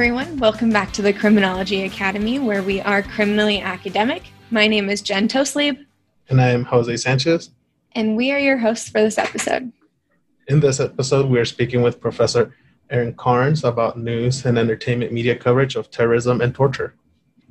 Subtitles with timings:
[0.00, 0.38] Everyone.
[0.38, 4.22] Welcome back to the Criminology Academy, where we are criminally academic.
[4.50, 5.84] My name is Jen Tostlebe.
[6.30, 7.50] And I am Jose Sanchez.
[7.92, 9.70] And we are your hosts for this episode.
[10.48, 12.56] In this episode, we are speaking with Professor
[12.88, 16.94] Erin Kearns about news and entertainment media coverage of terrorism and torture.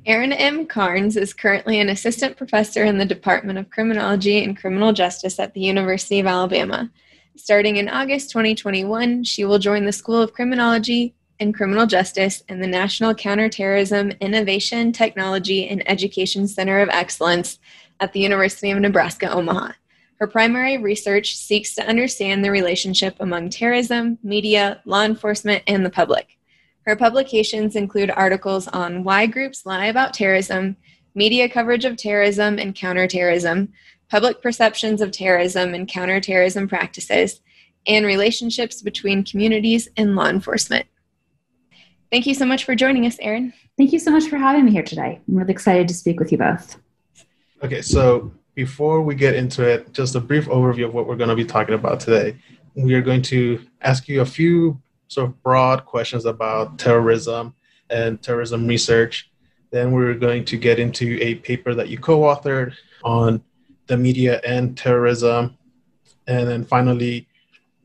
[0.04, 0.66] Erin M.
[0.66, 5.54] Kearns is currently an assistant professor in the Department of Criminology and Criminal Justice at
[5.54, 6.90] the University of Alabama.
[7.36, 12.62] Starting in August 2021, she will join the School of Criminology and Criminal Justice and
[12.62, 17.58] the National Counterterrorism Innovation, Technology, and Education Center of Excellence
[17.98, 19.72] at the University of Nebraska Omaha.
[20.16, 25.90] Her primary research seeks to understand the relationship among terrorism, media, law enforcement, and the
[25.90, 26.36] public.
[26.82, 30.76] Her publications include articles on why groups lie about terrorism,
[31.14, 33.72] media coverage of terrorism and counterterrorism,
[34.10, 37.40] public perceptions of terrorism and counterterrorism practices,
[37.86, 40.86] and relationships between communities and law enforcement.
[42.10, 43.52] Thank you so much for joining us, Erin.
[43.78, 45.20] Thank you so much for having me here today.
[45.28, 46.76] I'm really excited to speak with you both.
[47.62, 51.30] Okay, so before we get into it, just a brief overview of what we're going
[51.30, 52.36] to be talking about today.
[52.74, 57.54] We are going to ask you a few sort of broad questions about terrorism
[57.90, 59.30] and terrorism research.
[59.70, 62.74] Then we're going to get into a paper that you co authored
[63.04, 63.40] on
[63.86, 65.56] the media and terrorism.
[66.26, 67.28] And then finally,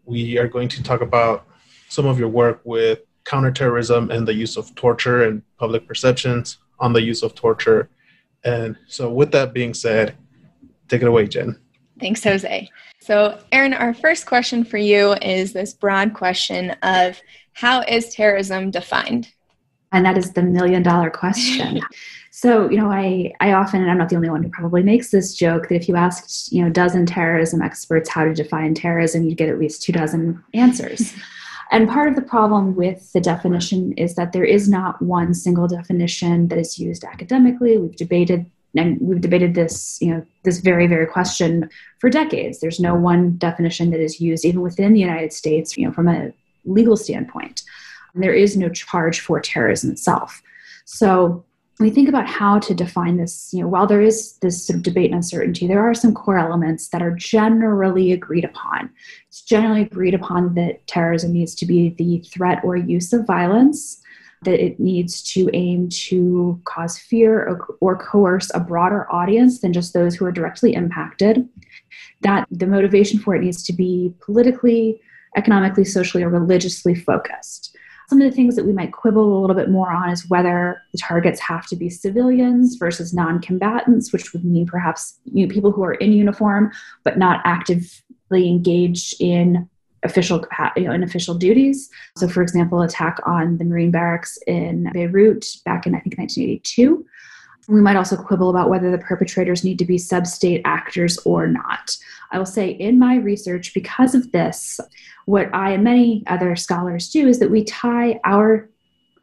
[0.06, 1.46] we are going to talk about
[1.90, 6.94] some of your work with counterterrorism and the use of torture and public perceptions on
[6.94, 7.90] the use of torture.
[8.44, 10.16] And so, with that being said,
[10.88, 11.60] take it away, Jen.
[12.00, 12.70] Thanks, Jose.
[13.02, 17.20] So, Erin, our first question for you is this broad question of
[17.54, 19.32] how is terrorism defined?
[19.92, 21.80] And that is the million dollar question.
[22.32, 25.10] so, you know, I, I often, and I'm not the only one who probably makes
[25.10, 28.74] this joke, that if you asked, you know, a dozen terrorism experts how to define
[28.74, 31.14] terrorism, you'd get at least two dozen answers.
[31.72, 35.68] And part of the problem with the definition is that there is not one single
[35.68, 37.78] definition that is used academically.
[37.78, 42.60] We've debated and we've debated this, you know, this very, very question for decades.
[42.60, 46.10] There's no one definition that is used even within the United States, you know, from
[46.10, 46.32] a
[46.66, 47.64] legal standpoint.
[48.14, 50.42] And there is no charge for terrorism itself.
[50.84, 51.46] So
[51.80, 54.84] we think about how to define this, you know, while there is this sort of
[54.84, 58.90] debate and uncertainty, there are some core elements that are generally agreed upon.
[59.28, 64.02] It's generally agreed upon that terrorism needs to be the threat or use of violence,
[64.44, 69.74] that it needs to aim to cause fear or, or coerce a broader audience than
[69.74, 71.48] just those who are directly impacted,
[72.22, 75.02] that the motivation for it needs to be politically,
[75.36, 77.75] economically, socially, or religiously focused
[78.10, 80.82] some of the things that we might quibble a little bit more on is whether
[80.92, 85.72] the targets have to be civilians versus non-combatants, which would mean perhaps you know, people
[85.72, 86.72] who are in uniform
[87.04, 89.70] but not actively engaged in
[90.04, 90.46] official
[90.78, 91.90] you know, in official duties.
[92.18, 97.06] So, for example, attack on the Marine barracks in Beirut back in I think 1982.
[97.68, 101.48] We might also quibble about whether the perpetrators need to be sub state actors or
[101.48, 101.98] not.
[102.32, 104.80] I will say, in my research, because of this,
[105.26, 108.70] what I and many other scholars do is that we tie our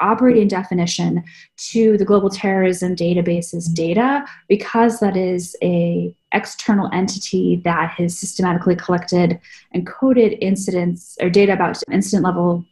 [0.01, 1.23] operating definition
[1.57, 8.75] to the global terrorism database's data because that is a external entity that has systematically
[8.75, 9.39] collected
[9.73, 12.65] and coded incidents or data about incident level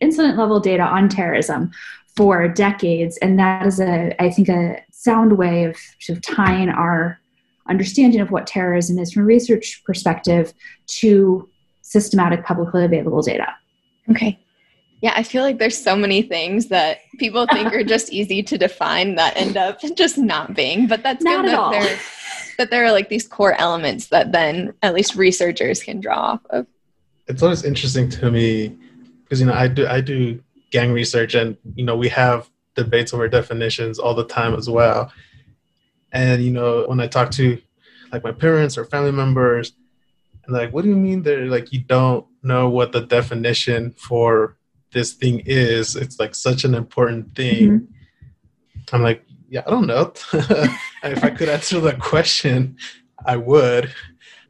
[0.00, 1.70] incident level data on terrorism
[2.16, 6.68] for decades and that is a i think a sound way of, sort of tying
[6.68, 7.18] our
[7.68, 10.52] understanding of what terrorism is from a research perspective
[10.86, 11.48] to
[11.82, 13.48] systematic publicly available data.
[14.10, 14.38] Okay.
[15.00, 18.56] Yeah, I feel like there's so many things that people think are just easy to
[18.56, 20.86] define that end up just not being.
[20.86, 21.98] But that's not good that there
[22.58, 26.40] that there are like these core elements that then at least researchers can draw off
[26.50, 26.66] of.
[27.26, 28.76] It's always interesting to me
[29.24, 30.40] because you know I do I do
[30.72, 35.12] gang research and you know we have debates over definitions all the time as well.
[36.12, 37.60] And you know, when I talk to
[38.12, 39.72] like my parents or family members,
[40.44, 44.56] and like, what do you mean they're like you don't know what the definition for
[44.92, 45.94] this thing is?
[45.94, 47.68] It's like such an important thing.
[47.70, 48.94] Mm-hmm.
[48.94, 50.12] I'm like, yeah, I don't know.
[50.32, 52.76] if I could answer that question,
[53.24, 53.92] I would.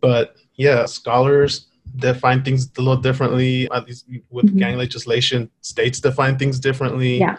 [0.00, 1.66] But yeah, scholars
[1.96, 3.70] define things a little differently.
[3.70, 4.58] At least with mm-hmm.
[4.58, 7.18] gang legislation, states define things differently.
[7.18, 7.38] Yeah.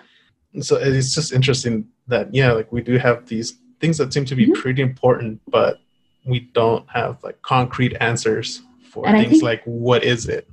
[0.61, 4.35] So it's just interesting that yeah, like we do have these things that seem to
[4.35, 4.61] be mm-hmm.
[4.61, 5.79] pretty important, but
[6.25, 10.47] we don't have like concrete answers for and things think, like what is it?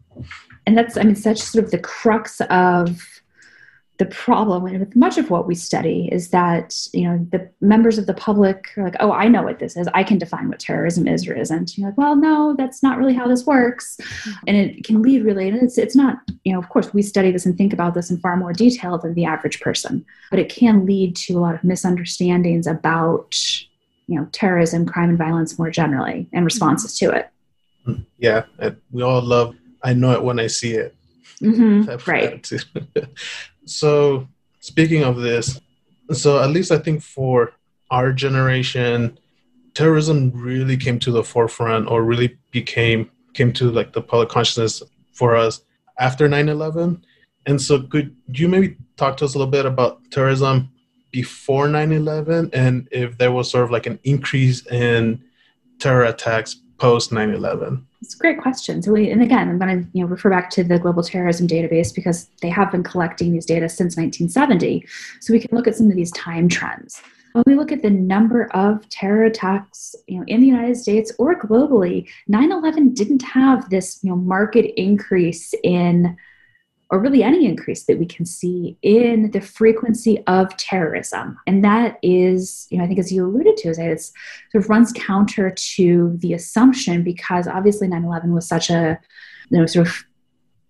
[0.66, 3.00] And that's I mean such sort of the crux of
[4.00, 8.06] the problem with much of what we study is that you know the members of
[8.06, 9.86] the public are like oh i know what this is.
[9.92, 11.76] I can define what terrorism is or isn't.
[11.76, 13.98] You're like well no that's not really how this works.
[14.00, 14.44] Mm-hmm.
[14.46, 17.30] And it can lead really and it's, it's not you know of course we study
[17.30, 20.48] this and think about this in far more detail than the average person but it
[20.48, 23.36] can lead to a lot of misunderstandings about
[24.06, 26.44] you know terrorism crime and violence more generally and mm-hmm.
[26.44, 27.28] responses to it.
[27.86, 28.00] Mm-hmm.
[28.16, 28.44] Yeah
[28.90, 30.96] we all love i know it when i see it.
[31.42, 32.10] Mm-hmm.
[32.10, 32.50] right
[33.70, 34.28] so
[34.60, 35.60] speaking of this,
[36.12, 37.52] so at least I think for
[37.90, 39.18] our generation,
[39.74, 44.82] terrorism really came to the forefront or really became came to like the public consciousness
[45.12, 45.62] for us
[45.98, 47.00] after 9-11
[47.46, 50.68] and so could you maybe talk to us a little bit about terrorism
[51.12, 55.22] before 9-11 and if there was sort of like an increase in
[55.78, 58.82] terror attacks post 9-11 it's a great question.
[58.82, 61.46] So, we, and again, I'm going to you know refer back to the Global Terrorism
[61.46, 64.86] Database because they have been collecting these data since 1970.
[65.20, 67.02] So we can look at some of these time trends.
[67.32, 71.12] When we look at the number of terror attacks, you know, in the United States
[71.18, 76.16] or globally, 9/11 didn't have this you know market increase in
[76.90, 81.38] or really any increase that we can see in the frequency of terrorism.
[81.46, 84.92] And that is, you know, I think as you alluded to, it sort of runs
[84.92, 88.98] counter to the assumption because obviously 9-11 was such a,
[89.50, 90.04] you know, sort of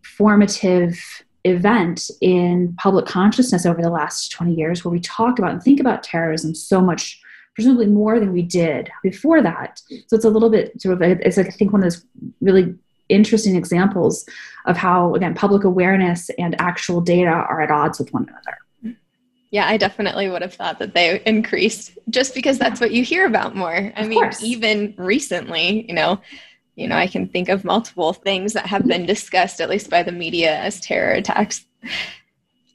[0.04, 1.00] formative
[1.44, 5.80] event in public consciousness over the last 20 years where we talk about and think
[5.80, 7.18] about terrorism so much
[7.54, 11.38] presumably more than we did before that so it's a little bit sort of it's
[11.38, 12.04] like i think one of those
[12.42, 12.74] really
[13.08, 14.26] interesting examples
[14.66, 18.96] of how, again, public awareness and actual data are at odds with one another.
[19.50, 23.26] Yeah, I definitely would have thought that they increased just because that's what you hear
[23.26, 23.92] about more.
[23.96, 24.42] I of mean, course.
[24.44, 26.20] even recently, you know,
[26.76, 30.04] you know, I can think of multiple things that have been discussed, at least by
[30.04, 31.64] the media, as terror attacks.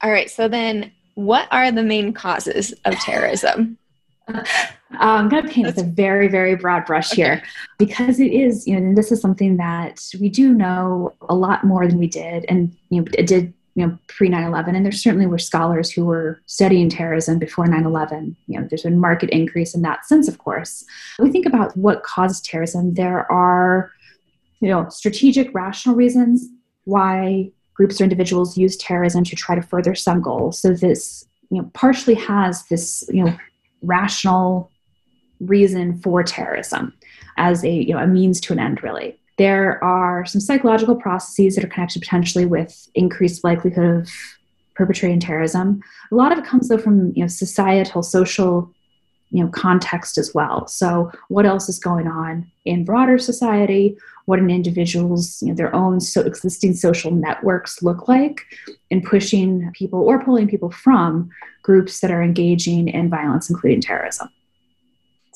[0.02, 3.78] All right, so then what are the main causes of terrorism?
[4.92, 7.22] Uh, I'm going to paint with a very, very broad brush okay.
[7.22, 7.42] here
[7.76, 11.88] because it is, you know, this is something that we do know a lot more
[11.88, 14.76] than we did, and you know, it did, you know, pre 9/11.
[14.76, 18.36] And there certainly were scholars who were studying terrorism before 9/11.
[18.46, 20.84] You know, there's been market increase in that sense, of course.
[21.16, 22.94] When we think about what causes terrorism.
[22.94, 23.90] There are,
[24.60, 26.46] you know, strategic, rational reasons
[26.84, 30.52] why groups or individuals use terrorism to try to further some goal.
[30.52, 33.36] So this, you know, partially has this, you know
[33.82, 34.70] rational
[35.40, 36.92] reason for terrorism
[37.36, 39.18] as a you know a means to an end really.
[39.38, 44.10] There are some psychological processes that are connected potentially with increased likelihood of
[44.74, 45.82] perpetrating terrorism.
[46.10, 48.70] A lot of it comes though from you know societal social
[49.30, 50.66] you know context as well.
[50.66, 53.96] So what else is going on in broader society?
[54.26, 58.42] What an individual's you know, their own so existing social networks look like
[58.90, 61.28] in pushing people or pulling people from
[61.62, 64.28] groups that are engaging in violence, including terrorism.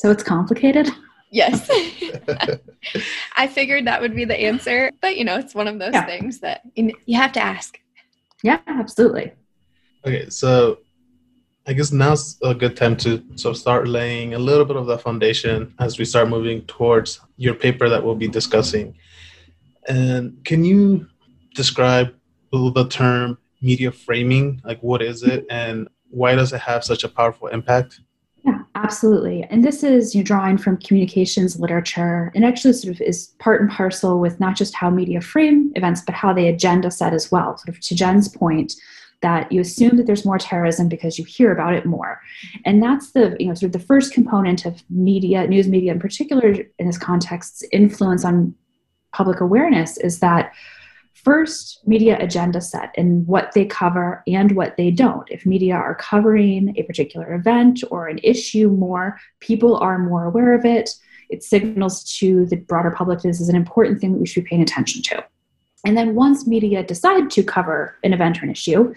[0.00, 0.88] So it's complicated.
[1.30, 1.68] Yes.
[3.36, 6.06] I figured that would be the answer, but you know, it's one of those yeah.
[6.06, 7.78] things that you have to ask.
[8.42, 9.32] Yeah, absolutely.
[10.06, 10.78] Okay, so
[11.66, 14.96] I guess now's a good time to so start laying a little bit of the
[14.96, 18.96] foundation as we start moving towards your paper that we'll be discussing.
[19.86, 21.08] And can you
[21.54, 22.14] describe
[22.52, 24.62] the term media framing?
[24.64, 28.00] Like, what is it, and why does it have such a powerful impact?
[28.44, 29.44] Yeah, absolutely.
[29.50, 33.70] And this is you drawing from communications literature and actually sort of is part and
[33.70, 37.56] parcel with not just how media frame events, but how they agenda set as well.
[37.58, 38.74] Sort of to Jen's point,
[39.22, 42.20] that you assume that there's more terrorism because you hear about it more.
[42.64, 46.00] And that's the, you know, sort of the first component of media, news media in
[46.00, 48.54] particular in this context, influence on
[49.12, 50.52] public awareness is that
[51.24, 55.28] first media agenda set and what they cover and what they don't.
[55.30, 60.54] If media are covering a particular event or an issue more, people are more aware
[60.54, 60.90] of it.
[61.28, 64.50] It signals to the broader public this is an important thing that we should be
[64.50, 65.24] paying attention to.
[65.84, 68.94] And then once media decide to cover an event or an issue,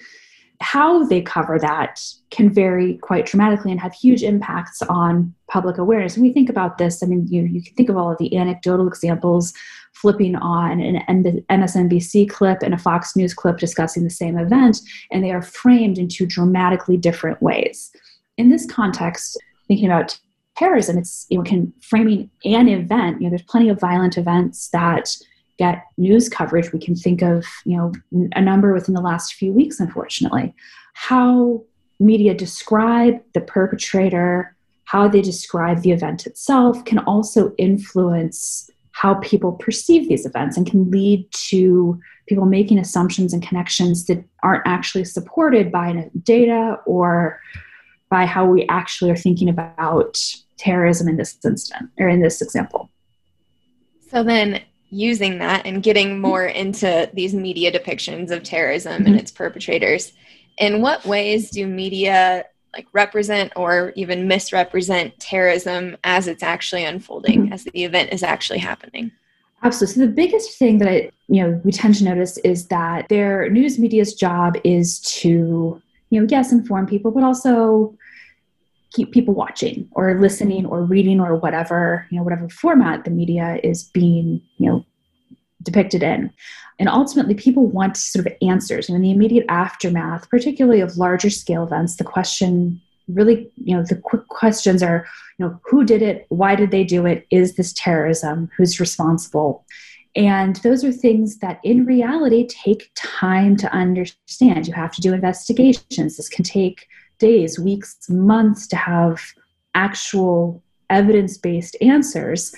[0.60, 6.16] how they cover that can vary quite dramatically and have huge impacts on public awareness.
[6.16, 8.36] When we think about this, I mean, you, you can think of all of the
[8.38, 9.54] anecdotal examples
[9.94, 14.80] flipping on an MSNBC clip and a Fox News clip discussing the same event,
[15.12, 17.92] and they are framed in two dramatically different ways.
[18.38, 20.18] In this context, thinking about
[20.58, 23.22] terrorism, it's you know, can framing an event.
[23.22, 25.16] You know, there's plenty of violent events that
[25.58, 26.72] get news coverage.
[26.74, 27.92] We can think of, you know,
[28.36, 30.54] a number within the last few weeks, unfortunately.
[30.94, 31.64] How
[32.00, 39.52] media describe the perpetrator, how they describe the event itself can also influence how people
[39.52, 45.04] perceive these events and can lead to people making assumptions and connections that aren't actually
[45.04, 47.40] supported by data or
[48.10, 50.18] by how we actually are thinking about
[50.58, 52.90] terrorism in this instance or in this example.
[54.10, 59.08] So then using that and getting more into these media depictions of terrorism mm-hmm.
[59.08, 60.14] and its perpetrators,
[60.60, 67.44] in what ways do media like represent or even misrepresent terrorism as it's actually unfolding,
[67.44, 67.54] mm-hmm.
[67.54, 69.12] as the event is actually happening?
[69.64, 69.94] Absolutely.
[69.94, 73.50] So the biggest thing that I, you know we tend to notice is that their
[73.50, 77.98] news media's job is to, you know, yes, inform people, but also
[78.92, 83.60] keep people watching or listening or reading or whatever, you know, whatever format the media
[83.64, 84.86] is being, you know,
[85.64, 86.32] depicted in.
[86.80, 88.90] And ultimately, people want sort of answers.
[88.90, 93.84] And in the immediate aftermath, particularly of larger scale events, the question really, you know,
[93.84, 95.06] the quick questions are,
[95.38, 96.26] you know, who did it?
[96.30, 97.28] Why did they do it?
[97.32, 98.50] Is this terrorism?
[98.58, 99.66] Who's responsible?
[100.16, 104.68] And those are things that in reality take time to understand.
[104.68, 106.18] You have to do investigations.
[106.18, 109.22] This can take days, weeks, months to have
[109.74, 112.54] actual evidence based answers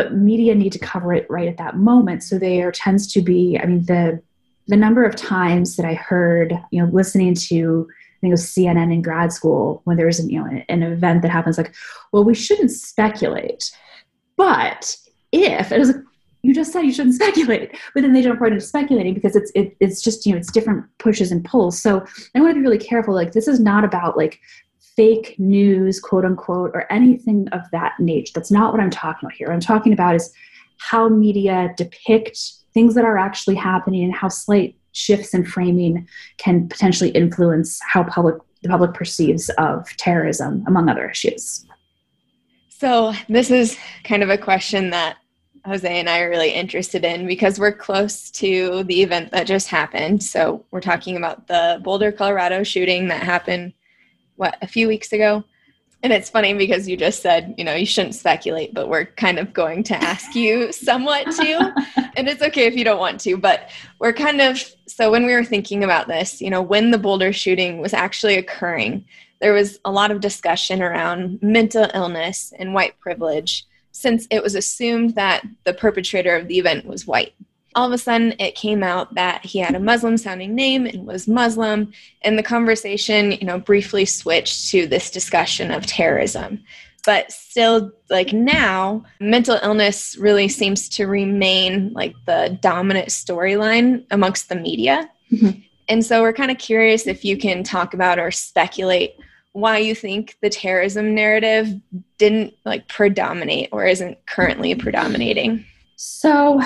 [0.00, 2.22] but media need to cover it right at that moment.
[2.22, 4.22] So there tends to be, I mean, the
[4.66, 8.46] the number of times that I heard, you know, listening to I think it was
[8.46, 11.74] CNN in grad school when there's an, you know an, event that happens, like,
[12.12, 13.70] well, we shouldn't speculate,
[14.36, 14.96] but
[15.32, 15.94] if it is
[16.42, 19.52] you just said you shouldn't speculate but then they jump right into speculating because it's
[19.54, 22.04] it, it's just you know it's different pushes and pulls so
[22.34, 24.40] i want to be really careful like this is not about like
[24.96, 28.32] fake news, quote unquote, or anything of that nature.
[28.34, 29.48] That's not what I'm talking about here.
[29.48, 30.32] What I'm talking about is
[30.78, 32.38] how media depict
[32.72, 38.04] things that are actually happening and how slight shifts in framing can potentially influence how
[38.04, 41.64] public the public perceives of terrorism, among other issues.
[42.68, 45.16] So this is kind of a question that
[45.64, 49.68] Jose and I are really interested in because we're close to the event that just
[49.68, 50.22] happened.
[50.22, 53.74] So we're talking about the Boulder, Colorado shooting that happened
[54.40, 55.44] what a few weeks ago?
[56.02, 59.38] And it's funny because you just said you know you shouldn't speculate but we're kind
[59.38, 61.74] of going to ask you somewhat to
[62.16, 63.68] and it's okay if you don't want to but
[63.98, 67.34] we're kind of so when we were thinking about this you know when the boulder
[67.34, 69.04] shooting was actually occurring
[69.42, 74.54] there was a lot of discussion around mental illness and white privilege since it was
[74.54, 77.34] assumed that the perpetrator of the event was white
[77.74, 81.06] all of a sudden it came out that he had a Muslim sounding name and
[81.06, 81.92] was Muslim.
[82.22, 86.62] And the conversation, you know, briefly switched to this discussion of terrorism.
[87.06, 94.48] But still, like now, mental illness really seems to remain like the dominant storyline amongst
[94.48, 95.10] the media.
[95.32, 95.60] Mm-hmm.
[95.88, 99.16] And so we're kind of curious if you can talk about or speculate
[99.52, 101.68] why you think the terrorism narrative
[102.18, 105.64] didn't like predominate or isn't currently predominating.
[105.96, 106.60] So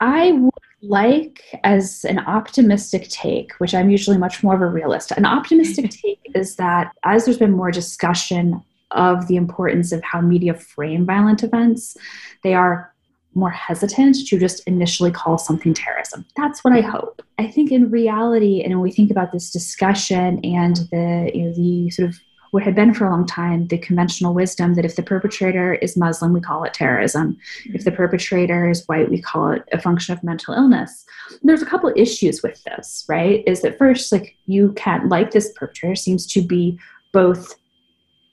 [0.00, 5.10] I would like as an optimistic take, which I'm usually much more of a realist.
[5.12, 8.62] An optimistic take is that as there's been more discussion
[8.92, 11.96] of the importance of how media frame violent events,
[12.42, 12.92] they are
[13.34, 16.24] more hesitant to just initially call something terrorism.
[16.36, 17.20] That's what I hope.
[17.38, 21.52] I think in reality, and when we think about this discussion and the you know,
[21.52, 22.18] the sort of
[22.56, 25.94] what had been for a long time the conventional wisdom that if the perpetrator is
[25.94, 27.36] Muslim, we call it terrorism.
[27.66, 31.04] If the perpetrator is white, we call it a function of mental illness.
[31.42, 33.44] There's a couple issues with this, right?
[33.46, 36.78] Is that first, like you can't like this perpetrator seems to be
[37.12, 37.56] both,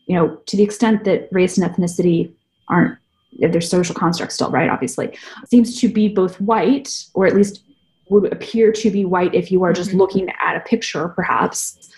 [0.06, 2.32] you know, to the extent that race and ethnicity
[2.70, 2.98] aren't
[3.40, 4.70] their social constructs still, right?
[4.70, 5.18] Obviously,
[5.50, 7.62] seems to be both white, or at least
[8.08, 10.00] would appear to be white if you are just mm-hmm.
[10.00, 11.90] looking at a picture, perhaps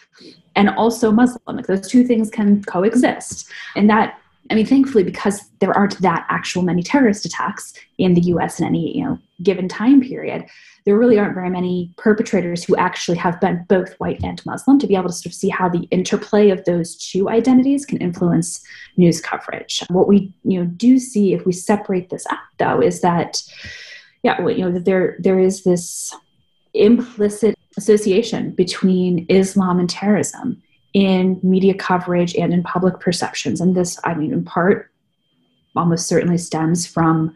[0.55, 1.57] and also Muslim.
[1.57, 3.49] Like those two things can coexist.
[3.75, 4.19] And that,
[4.49, 8.65] I mean, thankfully, because there aren't that actual many terrorist attacks in the US in
[8.65, 10.45] any, you know, given time period,
[10.85, 14.87] there really aren't very many perpetrators who actually have been both white and Muslim to
[14.87, 18.63] be able to sort of see how the interplay of those two identities can influence
[18.95, 19.81] news coverage.
[19.89, 23.41] What we, you know, do see if we separate this out though is that
[24.25, 26.15] yeah, you know, there there is this
[26.73, 30.61] implicit association between Islam and terrorism
[30.93, 33.59] in media coverage and in public perceptions.
[33.59, 34.89] And this, I mean, in part,
[35.75, 37.35] almost certainly stems from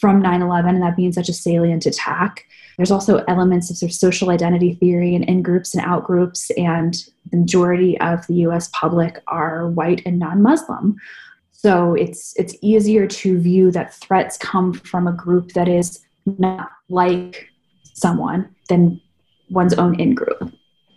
[0.00, 2.44] from 9-11 and that being such a salient attack
[2.76, 6.50] there's also elements of sort of social identity theory and in groups and out groups
[6.56, 10.96] and the majority of the us public are white and non-muslim
[11.52, 16.70] so it's it's easier to view that threats come from a group that is not
[16.88, 17.48] like
[17.94, 19.00] someone than
[19.50, 20.52] one's own in group.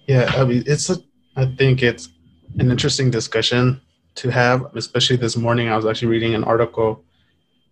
[0.07, 0.97] Yeah, I mean, it's a,
[1.35, 2.09] I think it's
[2.59, 3.81] an interesting discussion
[4.15, 5.69] to have, especially this morning.
[5.69, 7.03] I was actually reading an article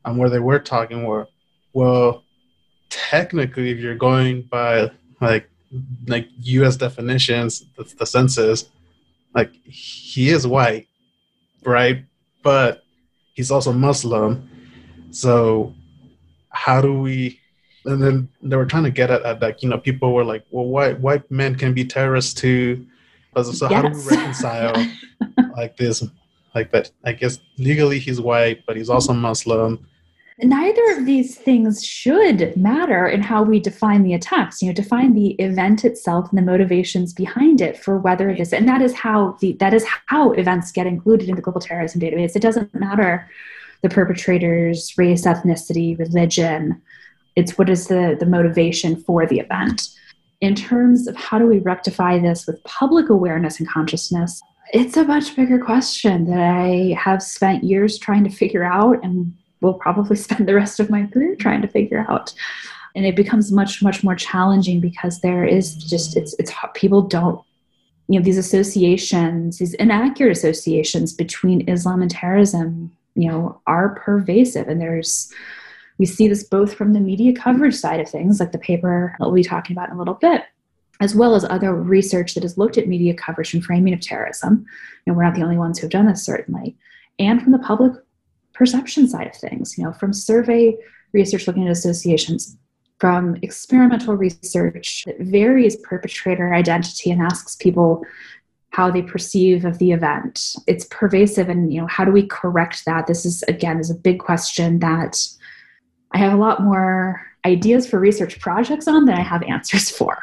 [0.05, 1.27] um, where they were talking were,
[1.73, 2.23] well,
[2.89, 5.49] technically, if you're going by like
[6.07, 6.77] like U.S.
[6.77, 8.65] definitions, the, the census,
[9.35, 10.87] like he is white,
[11.63, 12.03] right?
[12.41, 12.83] But
[13.33, 14.49] he's also Muslim.
[15.11, 15.73] So
[16.49, 17.39] how do we?
[17.85, 20.45] And then they were trying to get at, at like you know people were like,
[20.51, 22.85] well, white white men can be terrorists too.
[23.35, 23.71] So yes.
[23.71, 24.87] how do we reconcile
[25.55, 26.03] like this?
[26.55, 29.85] Like that, I guess legally he's white, but he's also Muslim
[30.41, 35.13] neither of these things should matter in how we define the attacks you know define
[35.13, 39.35] the event itself and the motivations behind it for whether this and that is how
[39.41, 43.29] the that is how events get included in the global terrorism database it doesn't matter
[43.81, 46.81] the perpetrator's race ethnicity religion
[47.39, 49.89] it's what is the the motivation for the event.
[50.41, 54.41] In terms of how do we rectify this with public awareness and consciousness
[54.71, 59.33] it's a much bigger question that i have spent years trying to figure out and
[59.61, 62.33] will probably spend the rest of my career trying to figure out.
[62.95, 67.41] And it becomes much much more challenging because there is just it's it's people don't
[68.07, 74.67] you know these associations these inaccurate associations between islam and terrorism you know are pervasive
[74.67, 75.31] and there's
[75.99, 79.31] we see this both from the media coverage side of things like the paper we'll
[79.31, 80.43] be talking about in a little bit
[81.01, 84.65] as well as other research that has looked at media coverage and framing of terrorism
[85.05, 86.75] and we're not the only ones who have done this certainly
[87.19, 87.93] and from the public
[88.59, 90.75] perception side of things, you know, from survey
[91.13, 92.57] research looking at associations,
[92.99, 98.03] from experimental research that varies perpetrator identity and asks people
[98.71, 100.53] how they perceive of the event.
[100.67, 103.07] It's pervasive and you know, how do we correct that?
[103.07, 105.25] This is again is a big question that
[106.11, 110.17] I have a lot more ideas for research projects on than I have answers for.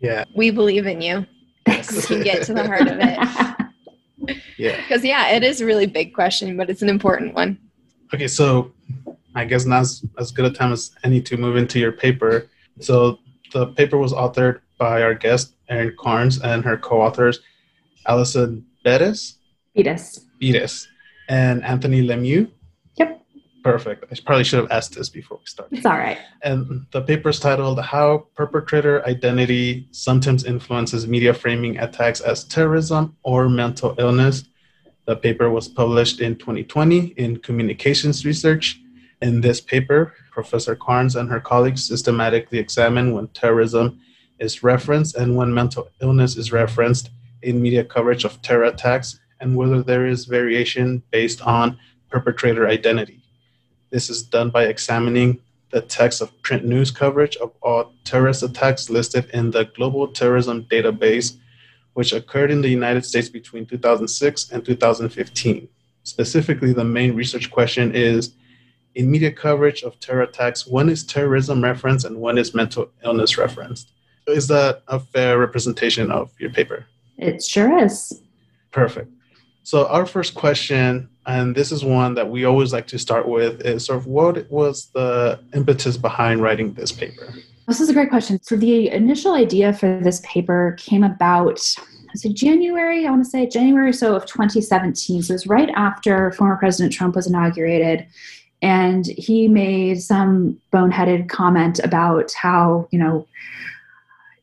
[0.00, 0.24] Yeah.
[0.34, 1.26] We believe in you.
[1.64, 1.94] Thanks.
[1.94, 4.38] We can get to the heart of it.
[4.58, 4.76] yeah.
[4.76, 7.58] Because yeah, it is a really big question, but it's an important one.
[8.14, 8.72] Okay, so
[9.34, 12.48] I guess now's as good a time as any to move into your paper.
[12.80, 13.18] So
[13.52, 17.40] the paper was authored by our guest Erin Kearns and her co-authors
[18.06, 19.34] Allison Betus,
[19.76, 20.86] Betus, Betus,
[21.28, 22.50] and Anthony Lemieux.
[23.72, 24.04] Perfect.
[24.12, 25.76] I probably should have asked this before we started.
[25.76, 26.18] It's all right.
[26.42, 33.16] And the paper is titled How Perpetrator Identity Sometimes Influences Media Framing Attacks as Terrorism
[33.24, 34.44] or Mental Illness.
[35.06, 38.80] The paper was published in 2020 in Communications Research.
[39.22, 44.00] In this paper, Professor Kearns and her colleagues systematically examine when terrorism
[44.38, 47.10] is referenced and when mental illness is referenced
[47.42, 51.78] in media coverage of terror attacks and whether there is variation based on
[52.10, 53.25] perpetrator identity.
[53.90, 58.90] This is done by examining the text of print news coverage of all terrorist attacks
[58.90, 61.36] listed in the Global Terrorism Database,
[61.94, 65.68] which occurred in the United States between 2006 and 2015.
[66.02, 68.32] Specifically, the main research question is
[68.94, 73.36] in media coverage of terror attacks, when is terrorism referenced and when is mental illness
[73.36, 73.92] referenced?
[74.26, 76.86] Is that a fair representation of your paper?
[77.18, 78.20] It sure is.
[78.72, 79.10] Perfect.
[79.66, 83.62] So, our first question and this is one that we always like to start with
[83.62, 87.34] is sort of what was the impetus behind writing this paper?
[87.66, 88.40] This is a great question.
[88.44, 91.58] So the initial idea for this paper came about
[92.14, 93.08] it january?
[93.08, 96.56] I want to say january or so of 2017 so it was right after former
[96.56, 98.06] president trump was inaugurated
[98.62, 103.26] and he made some boneheaded comment about how you know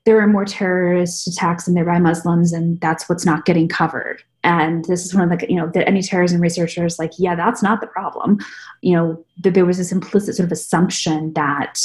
[0.05, 4.21] there are more terrorist attacks and they're by muslims and that's what's not getting covered.
[4.43, 7.63] And this is one of the you know that any terrorism researchers like yeah that's
[7.63, 8.39] not the problem.
[8.81, 11.79] You know that there was this implicit sort of assumption that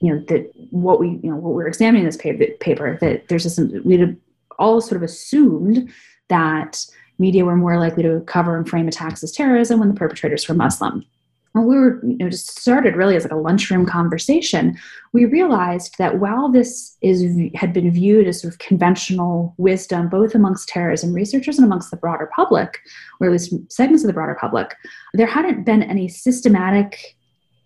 [0.00, 3.28] you know that what we you know what we're examining in this paper, paper that
[3.28, 4.16] there's this we
[4.58, 5.90] all sort of assumed
[6.28, 6.84] that
[7.18, 10.54] media were more likely to cover and frame attacks as terrorism when the perpetrators were
[10.54, 11.04] muslim
[11.54, 14.76] when we were you know just started really as like a lunchroom conversation
[15.12, 20.34] we realized that while this is had been viewed as sort of conventional wisdom both
[20.34, 22.80] amongst terrorism researchers and amongst the broader public
[23.20, 24.74] or at least segments of the broader public
[25.14, 27.16] there hadn't been any systematic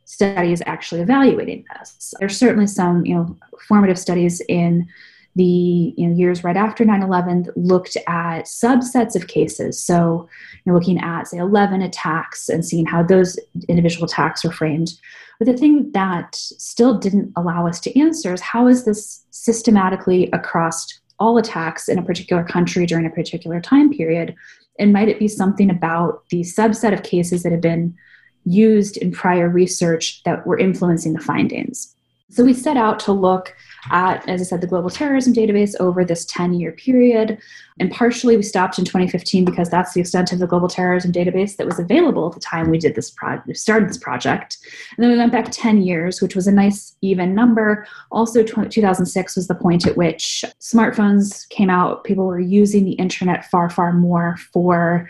[0.08, 2.14] studies actually evaluating this.
[2.18, 3.36] There's certainly some you know
[3.68, 4.88] formative studies in
[5.36, 9.80] the you know, years right after 9-11 looked at subsets of cases.
[9.80, 10.28] So
[10.64, 13.38] you know, looking at say 11 attacks and seeing how those
[13.68, 14.92] individual attacks were framed.
[15.38, 20.28] But the thing that still didn't allow us to answer is how is this systematically
[20.32, 20.86] across
[21.20, 24.34] all attacks in a particular country during a particular time period?
[24.78, 27.96] And might it be something about the subset of cases that have been
[28.44, 31.94] used in prior research that were influencing the findings?
[32.30, 33.54] So we set out to look
[33.90, 37.38] at, as I said, the Global Terrorism Database over this 10 year period.
[37.80, 41.56] And partially we stopped in 2015 because that's the extent of the Global Terrorism Database
[41.56, 44.58] that was available at the time we did this project, started this project.
[44.96, 47.86] And then we went back 10 years, which was a nice even number.
[48.10, 52.04] Also, 2006 was the point at which smartphones came out.
[52.04, 55.08] People were using the internet far, far more for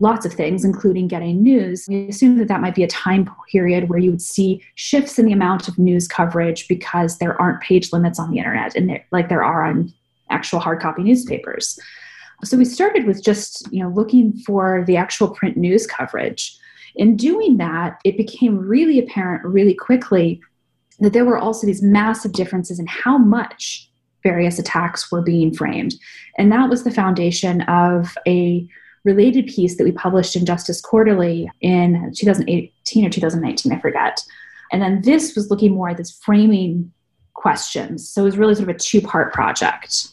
[0.00, 1.86] lots of things, including getting news.
[1.88, 5.26] We assume that that might be a time period where you would see shifts in
[5.26, 9.04] the amount of news coverage because there aren't page limits on the internet, and there,
[9.12, 9.92] like there are on
[10.30, 11.78] actual hard copy newspapers.
[12.42, 16.56] So we started with just you know looking for the actual print news coverage.
[16.96, 20.40] In doing that, it became really apparent really quickly
[20.98, 23.90] that there were also these massive differences in how much
[24.22, 25.94] various attacks were being framed.
[26.36, 28.68] And that was the foundation of a
[29.04, 34.20] related piece that we published in Justice Quarterly in 2018 or 2019, I forget.
[34.72, 36.92] And then this was looking more at this framing
[37.34, 38.08] questions.
[38.08, 40.08] So it was really sort of a two part project.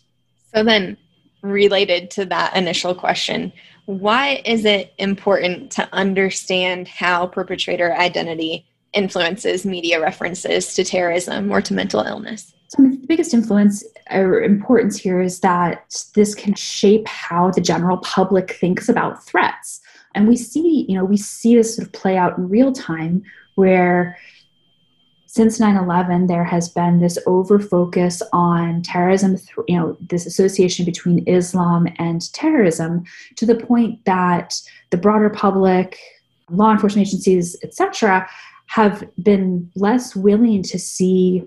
[0.54, 0.97] So then,
[1.43, 3.54] related to that initial question,
[3.86, 11.62] why is it important to understand how perpetrator identity influences media references to terrorism or
[11.62, 12.54] to mental illness?
[12.67, 17.97] So the biggest influence or importance here is that this can shape how the general
[17.97, 19.80] public thinks about threats.
[20.15, 23.23] And we see, you know, we see this sort of play out in real time
[23.56, 24.17] where
[25.27, 31.27] since 9-11 there has been this over focus on terrorism you know this association between
[31.27, 33.03] islam and terrorism
[33.36, 35.99] to the point that the broader public
[36.49, 38.27] law enforcement agencies etc
[38.67, 41.43] have been less willing to see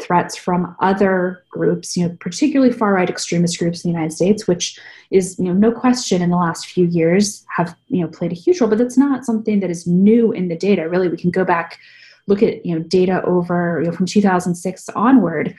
[0.00, 4.46] threats from other groups, you know, particularly far right extremist groups in the United States,
[4.46, 4.78] which
[5.10, 8.34] is, you know, no question in the last few years have, you know, played a
[8.34, 10.88] huge role, but that's not something that is new in the data.
[10.88, 11.78] Really, we can go back,
[12.26, 15.54] look at, you know, data over, you know, from 2006 onward.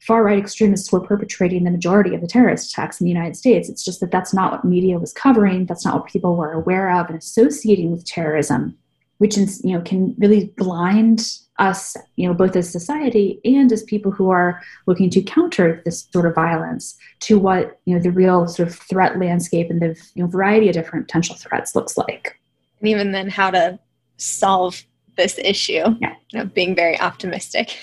[0.00, 3.68] Far right extremists were perpetrating the majority of the terrorist attacks in the United States.
[3.68, 5.66] It's just that that's not what media was covering.
[5.66, 8.78] That's not what people were aware of and associating with terrorism,
[9.18, 13.82] which is, you know, can really blind us, you know, both as society and as
[13.82, 18.10] people who are looking to counter this sort of violence to what, you know, the
[18.10, 21.96] real sort of threat landscape and the you know, variety of different potential threats looks
[21.96, 22.38] like.
[22.80, 23.78] And even then how to
[24.16, 24.84] solve
[25.16, 26.14] this issue, yeah.
[26.30, 27.76] you know, being very optimistic.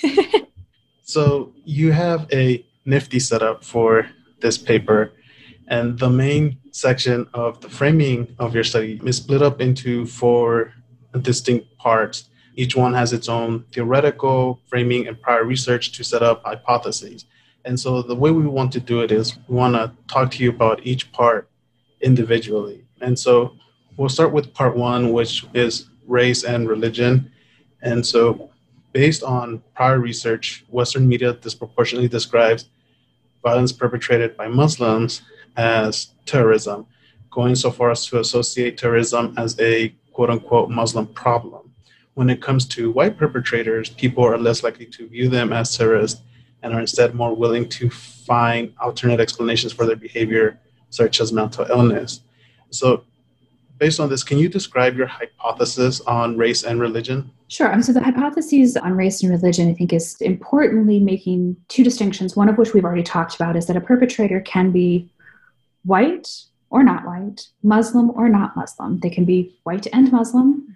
[1.03, 4.07] so you have a nifty setup for
[4.39, 5.11] this paper
[5.67, 10.73] and the main section of the framing of your study is split up into four
[11.21, 16.43] distinct parts each one has its own theoretical framing and prior research to set up
[16.45, 17.25] hypotheses.
[17.65, 20.43] And so the way we want to do it is we want to talk to
[20.43, 21.49] you about each part
[22.01, 22.85] individually.
[23.01, 23.55] And so
[23.97, 27.31] we'll start with part one, which is race and religion.
[27.81, 28.49] And so,
[28.93, 32.69] based on prior research, Western media disproportionately describes
[33.43, 35.21] violence perpetrated by Muslims
[35.57, 36.85] as terrorism,
[37.29, 41.64] going so far as to associate terrorism as a quote unquote Muslim problem
[42.15, 46.21] when it comes to white perpetrators, people are less likely to view them as terrorists
[46.63, 51.65] and are instead more willing to find alternate explanations for their behavior, such as mental
[51.69, 52.21] illness.
[52.71, 53.03] So,
[53.77, 57.29] based on this, can you describe your hypothesis on race and religion?
[57.49, 57.71] Sure.
[57.71, 62.35] Um, so, the hypotheses on race and religion, I think, is importantly making two distinctions.
[62.35, 65.11] One of which we've already talked about is that a perpetrator can be
[65.83, 66.29] white
[66.69, 68.99] or not white, Muslim or not Muslim.
[68.99, 70.74] They can be white and Muslim,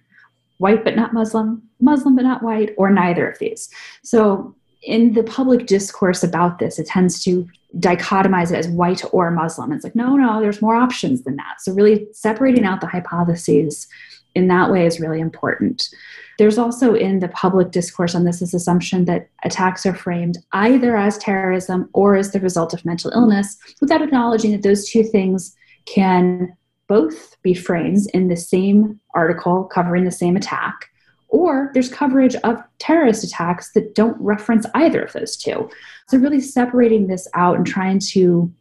[0.59, 3.69] white but not Muslim, Muslim but not white, or neither of these.
[4.03, 9.29] So in the public discourse about this, it tends to dichotomize it as white or
[9.31, 9.71] Muslim.
[9.71, 11.61] It's like, no, no, there's more options than that.
[11.61, 13.87] So really separating out the hypotheses
[14.35, 15.89] in that way is really important.
[16.37, 20.95] There's also in the public discourse on this this assumption that attacks are framed either
[20.95, 25.55] as terrorism or as the result of mental illness, without acknowledging that those two things
[25.85, 26.55] can
[26.89, 30.89] both be framed in the same article covering the same attack,
[31.29, 35.69] or there's coverage of terrorist attacks that don't reference either of those two.
[36.09, 38.51] So, really separating this out and trying to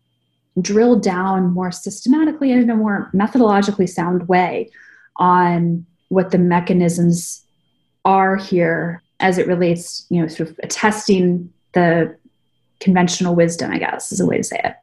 [0.60, 4.70] drill down more systematically and in a more methodologically sound way
[5.16, 7.44] on what the mechanisms
[8.04, 12.14] are here as it relates, you know, sort of attesting the
[12.80, 14.74] conventional wisdom, I guess, is a way to say it.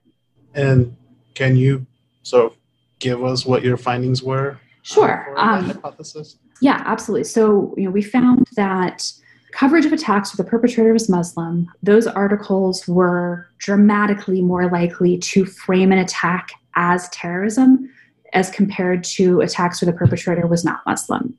[0.54, 0.96] And
[1.34, 1.86] can you
[2.34, 2.58] of
[3.00, 4.60] give us what your findings were?
[4.82, 5.34] Sure.
[5.38, 6.38] Um, hypothesis.
[6.62, 7.24] Yeah, absolutely.
[7.26, 9.12] So you know, we found that
[9.52, 15.46] coverage of attacks where the perpetrator was Muslim, those articles were dramatically more likely to
[15.46, 17.90] frame an attack as terrorism
[18.34, 21.34] as compared to attacks where the perpetrator was not Muslim.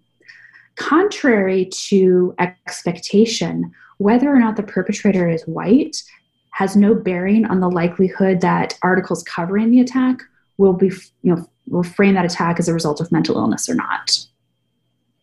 [0.77, 6.03] Contrary to expectation, whether or not the perpetrator is white
[6.51, 10.23] has no bearing on the likelihood that articles covering the attack
[10.59, 10.87] will be,
[11.23, 14.19] you know, will frame that attack as a result of mental illness or not.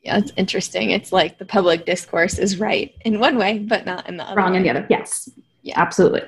[0.01, 0.89] Yeah, it's interesting.
[0.91, 4.35] It's like the public discourse is right in one way, but not in the other.
[4.35, 4.85] Wrong in the other.
[4.89, 5.29] Yes.
[5.61, 5.79] Yeah.
[5.79, 6.23] Absolutely.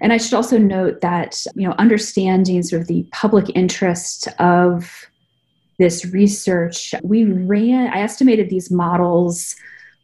[0.00, 5.06] And I should also note that, you know, understanding sort of the public interest of
[5.80, 9.56] this research, we ran, I estimated these models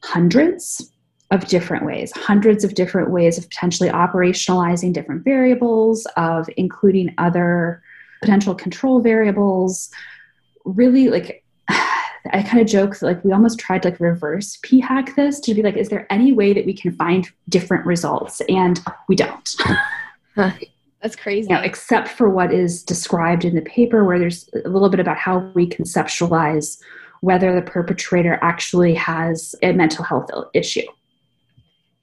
[0.03, 0.91] hundreds
[1.31, 7.83] of different ways, hundreds of different ways of potentially operationalizing different variables, of including other
[8.21, 9.91] potential control variables.
[10.65, 14.81] Really, like, I kind of joke that like we almost tried to like reverse p
[14.81, 18.41] hack this to be like, is there any way that we can find different results?
[18.49, 19.55] And we don't.
[20.35, 20.53] Huh.
[21.03, 21.49] That's crazy.
[21.49, 24.99] You know, except for what is described in the paper, where there's a little bit
[24.99, 26.81] about how we conceptualize
[27.21, 30.87] whether the perpetrator actually has a mental health issue.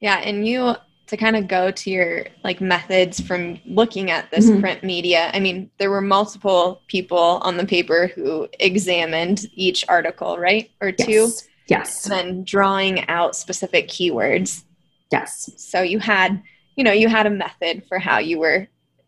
[0.04, 0.76] Yeah, and you
[1.08, 4.60] to kind of go to your like methods from looking at this mm-hmm.
[4.60, 5.32] print media.
[5.34, 10.70] I mean, there were multiple people on the paper who examined each article, right?
[10.82, 11.06] Or two.
[11.06, 11.48] Yes.
[11.68, 12.04] yes.
[12.06, 14.64] And then drawing out specific keywords.
[15.10, 15.50] Yes.
[15.56, 16.44] So you had,
[16.76, 18.68] you know, you had a method for how you were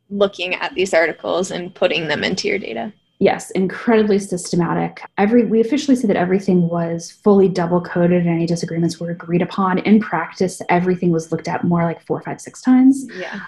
[0.10, 2.94] looking at these articles and putting them into your data.
[3.20, 5.02] Yes, incredibly systematic.
[5.18, 9.42] Every we officially say that everything was fully double coded and any disagreements were agreed
[9.42, 9.80] upon.
[9.80, 13.08] In practice, everything was looked at more like four, five, six times.
[13.18, 13.40] Yeah.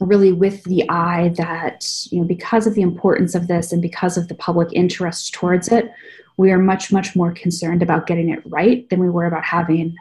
[0.00, 4.18] Really with the eye that, you know, because of the importance of this and because
[4.18, 5.90] of the public interest towards it,
[6.36, 9.94] we are much, much more concerned about getting it right than we were about having,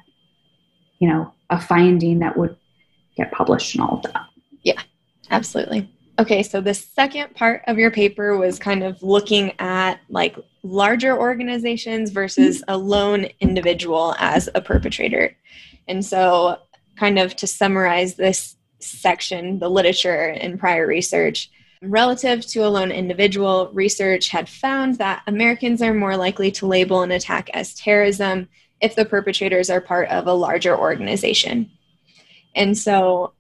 [1.00, 2.56] you know, a finding that would
[3.16, 4.26] get published and all of that.
[4.64, 4.82] Yeah.
[5.32, 5.90] Absolutely.
[6.20, 11.18] Okay, so the second part of your paper was kind of looking at like larger
[11.18, 15.34] organizations versus a lone individual as a perpetrator.
[15.88, 16.58] And so,
[16.98, 21.50] kind of to summarize this section, the literature and prior research,
[21.82, 27.02] relative to a lone individual, research had found that Americans are more likely to label
[27.02, 28.50] an attack as terrorism
[28.82, 31.72] if the perpetrators are part of a larger organization.
[32.56, 33.32] And so,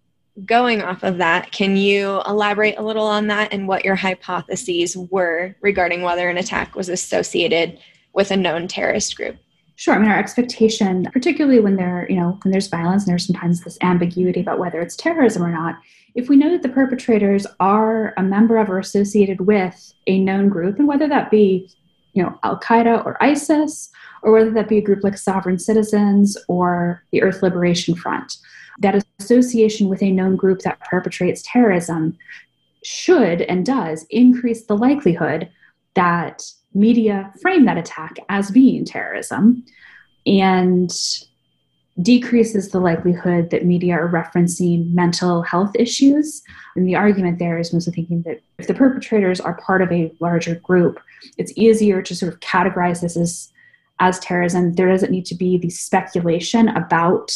[0.46, 4.96] going off of that, can you elaborate a little on that and what your hypotheses
[4.96, 7.80] were regarding whether an attack was associated
[8.14, 9.38] with a known terrorist group?
[9.76, 9.96] Sure.
[9.96, 13.64] I mean, our expectation, particularly when there, you know, when there's violence and there's sometimes
[13.64, 15.76] this ambiguity about whether it's terrorism or not,
[16.16, 20.50] if we know that the perpetrators are a member of or associated with a known
[20.50, 21.70] group, and whether that be,
[22.12, 23.90] you know, Al Qaeda or ISIS,
[24.22, 28.36] or whether that be a group like Sovereign Citizens or the Earth Liberation Front,
[28.80, 32.18] that association with a known group that perpetrates terrorism
[32.84, 35.50] should and does increase the likelihood
[35.96, 39.64] that media frame that attack as being terrorism
[40.26, 40.92] and
[42.02, 46.42] decreases the likelihood that media are referencing mental health issues.
[46.76, 50.14] And the argument there is mostly thinking that if the perpetrators are part of a
[50.20, 51.00] larger group,
[51.38, 53.52] it's easier to sort of categorize this as,
[54.00, 54.74] as terrorism.
[54.74, 57.36] There doesn't need to be the speculation about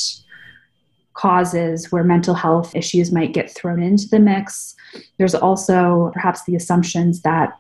[1.14, 4.76] causes where mental health issues might get thrown into the mix.
[5.18, 7.58] There's also perhaps the assumptions that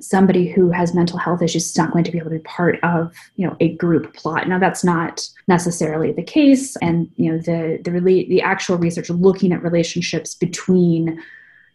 [0.00, 2.78] somebody who has mental health issues is not going to be able to be part
[2.82, 4.48] of you know a group plot.
[4.48, 6.76] Now that's not necessarily the case.
[6.76, 11.22] And you know the the really the actual research looking at relationships between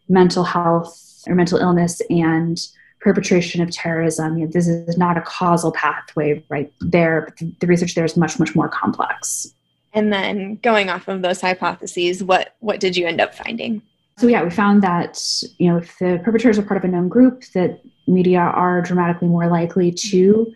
[0.07, 2.59] mental health or mental illness and
[3.01, 7.33] perpetration of terrorism you know, this is not a causal pathway right there.
[7.59, 9.53] The research there is much much more complex
[9.93, 13.81] and then going off of those hypotheses, what what did you end up finding?
[14.17, 15.21] So yeah, we found that
[15.57, 19.27] you know if the perpetrators are part of a known group, that media are dramatically
[19.27, 20.51] more likely to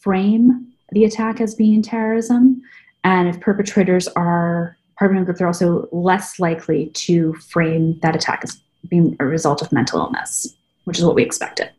[0.00, 2.62] frame the attack as being terrorism,
[3.04, 7.98] and if perpetrators are part of a known group, they're also less likely to frame
[8.02, 11.70] that attack as being a result of mental illness, which is what we expected.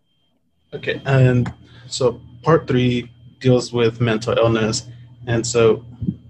[0.74, 1.54] Okay, and
[1.88, 4.88] so part three deals with mental illness,
[5.28, 5.86] and so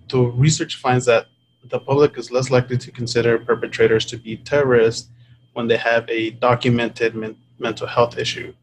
[0.09, 1.27] the research finds that
[1.69, 5.09] the public is less likely to consider perpetrators to be terrorists
[5.53, 8.53] when they have a documented men- mental health issue.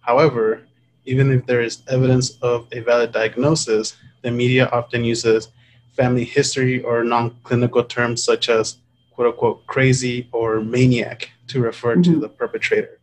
[0.00, 0.62] However,
[1.04, 5.48] even if there is evidence of a valid diagnosis, the media often uses
[5.96, 8.78] family history or non clinical terms such as
[9.14, 12.14] quote unquote crazy or maniac to refer mm-hmm.
[12.14, 12.98] to the perpetrator.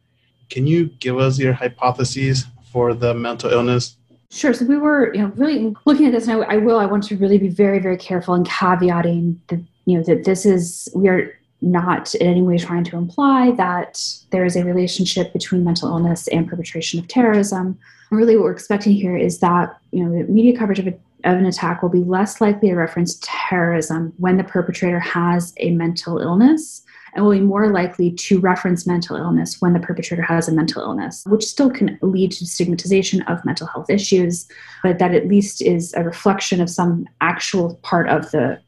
[0.50, 3.96] Can you give us your hypotheses for the mental illness
[4.32, 4.54] Sure.
[4.54, 6.78] So we were, you know, really looking at this, and I, I, will.
[6.78, 10.46] I want to really be very, very careful in caveating that, you know, that this
[10.46, 15.34] is we are not in any way trying to imply that there is a relationship
[15.34, 17.78] between mental illness and perpetration of terrorism.
[18.12, 20.94] Really, what we're expecting here is that you know the media coverage of a
[21.26, 25.72] of an attack will be less likely to reference terrorism when the perpetrator has a
[25.72, 30.48] mental illness and will be more likely to reference mental illness when the perpetrator has
[30.48, 34.48] a mental illness, which still can lead to stigmatization of mental health issues,
[34.84, 38.60] but that at least is a reflection of some actual part of the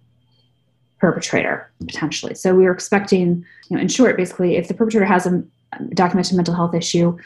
[0.99, 2.35] perpetrator potentially.
[2.35, 5.49] So we are expecting, you know, in short, basically, if the perpetrator has a um,
[5.93, 7.17] documented mental health issue,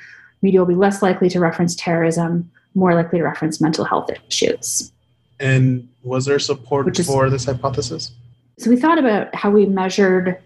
[0.42, 4.92] media will be less likely to reference terrorism, more likely to reference mental health issues.
[5.40, 8.12] And was there support is, for this hypothesis?
[8.58, 10.42] So we thought about how we measured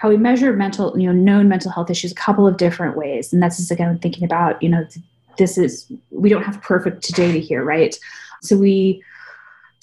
[0.00, 3.34] how we measure mental, you know, known mental health issues a couple of different ways.
[3.34, 4.86] And that's just again thinking about, you know,
[5.36, 7.94] this is we don't have perfect data here, right?
[8.40, 9.04] So we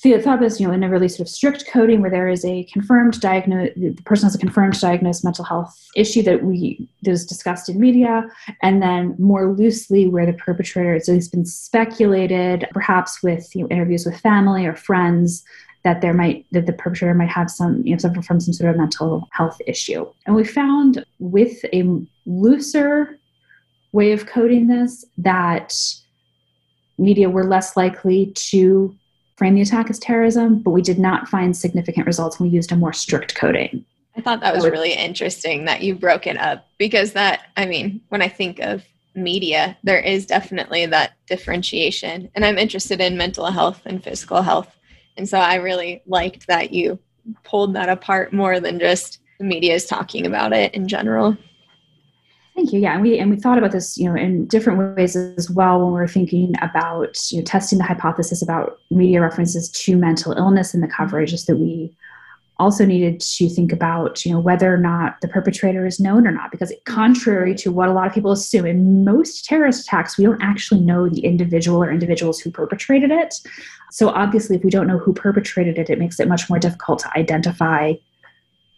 [0.02, 2.44] thought of this, you know, in a really sort of strict coding where there is
[2.46, 7.12] a confirmed diagnosis, the person has a confirmed diagnosed mental health issue that we that
[7.12, 8.28] was discussed in media,
[8.64, 14.04] and then more loosely where the perpetrator has been speculated, perhaps with you know, interviews
[14.04, 15.44] with family or friends,
[15.88, 18.70] that there might that the perpetrator might have some you know suffer from some sort
[18.70, 20.06] of mental health issue.
[20.26, 23.18] And we found with a looser
[23.94, 25.74] way of coding this that
[26.98, 28.94] media were less likely to
[29.38, 32.72] frame the attack as terrorism but we did not find significant results when we used
[32.74, 33.86] a more strict coding.
[34.18, 38.02] I thought that was really interesting that you broke it up because that i mean
[38.10, 38.84] when i think of
[39.16, 42.30] media there is definitely that differentiation.
[42.36, 44.77] And i'm interested in mental health and physical health
[45.18, 47.00] and so I really liked that you
[47.44, 51.38] pulled that apart more than just the media is talking about it in general.
[52.56, 52.80] Thank you.
[52.80, 55.80] Yeah, and we and we thought about this, you know, in different ways as well
[55.80, 60.34] when we are thinking about you know testing the hypothesis about media references to mental
[60.34, 61.96] illness in the coverage, is that we
[62.60, 66.32] also needed to think about you know whether or not the perpetrator is known or
[66.32, 66.94] not because mm-hmm.
[66.94, 70.82] contrary to what a lot of people assume in most terrorist attacks we don't actually
[70.82, 73.36] know the individual or individuals who perpetrated it.
[73.92, 77.00] So obviously if we don't know who perpetrated it it makes it much more difficult
[77.00, 77.94] to identify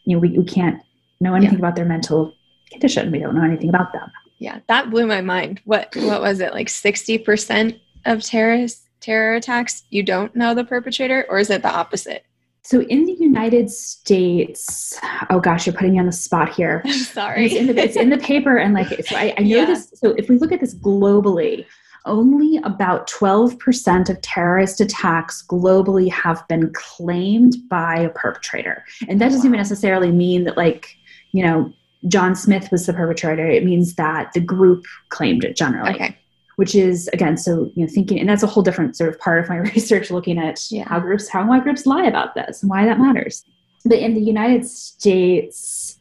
[0.04, 0.82] you know we, we can't
[1.20, 1.66] know anything yeah.
[1.66, 2.34] about their mental
[2.72, 3.12] condition.
[3.12, 4.12] We don't know anything about them.
[4.40, 5.62] Yeah that blew my mind.
[5.66, 11.26] What what was it like 60% of terrorist terror attacks you don't know the perpetrator
[11.30, 12.26] or is it the opposite
[12.70, 14.96] so in the United States,
[15.32, 16.84] oh gosh, you're putting me on the spot here.
[16.86, 17.48] I'm sorry.
[17.48, 19.66] It's in, the, it's in the, paper, and like, so I, I know yeah.
[19.66, 19.92] this.
[19.96, 21.66] So if we look at this globally,
[22.06, 28.86] only about 12% of terrorist attacks globally have been claimed by a perpetrator.
[29.08, 29.48] And that doesn't wow.
[29.48, 30.96] even necessarily mean that, like,
[31.32, 31.74] you know,
[32.08, 33.48] John Smith was the perpetrator.
[33.48, 35.96] It means that the group claimed it generally.
[35.96, 36.16] Okay
[36.60, 39.42] which is again so you know thinking and that's a whole different sort of part
[39.42, 40.84] of my research looking at yeah.
[40.90, 43.46] how groups how why groups lie about this and why that matters
[43.86, 45.98] but in the united states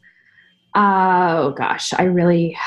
[0.75, 2.57] oh gosh i really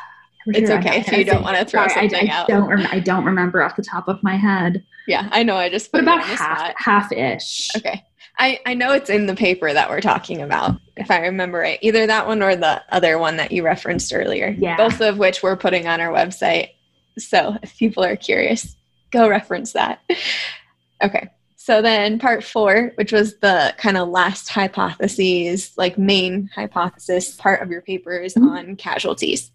[0.46, 2.48] it's okay if you don't want to throw something I, I out.
[2.48, 4.84] Don't rem- I don't remember off the top of my head.
[5.06, 5.54] Yeah, I know.
[5.54, 7.68] I just put but about half half ish.
[7.76, 8.04] Okay,
[8.40, 10.80] I I know it's in the paper that we're talking about.
[10.96, 14.56] If I remember right, either that one or the other one that you referenced earlier.
[14.58, 16.70] Yeah, both of which we're putting on our website.
[17.18, 18.76] So if people are curious,
[19.10, 20.00] go reference that.
[21.02, 21.28] Okay.
[21.56, 27.62] So then part four, which was the kind of last hypotheses, like main hypothesis part
[27.62, 28.48] of your paper is mm-hmm.
[28.48, 29.52] on casualties.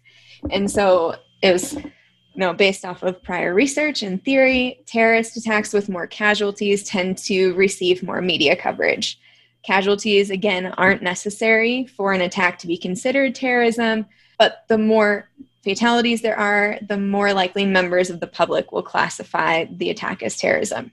[0.50, 1.92] And so it was, you
[2.34, 7.52] know, based off of prior research and theory, terrorist attacks with more casualties tend to
[7.54, 9.18] receive more media coverage.
[9.62, 14.06] Casualties, again, aren't necessary for an attack to be considered terrorism,
[14.38, 15.28] but the more
[15.62, 20.36] fatalities there are, the more likely members of the public will classify the attack as
[20.36, 20.92] terrorism.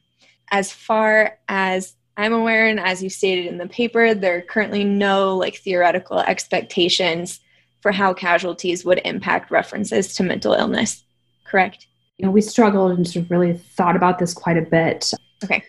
[0.51, 4.83] As far as I'm aware, and as you stated in the paper, there are currently
[4.83, 7.41] no like theoretical expectations
[7.81, 11.03] for how casualties would impact references to mental illness.
[11.43, 11.87] Correct?
[12.17, 15.11] You know, we struggled and sort of really thought about this quite a bit.
[15.43, 15.63] Okay.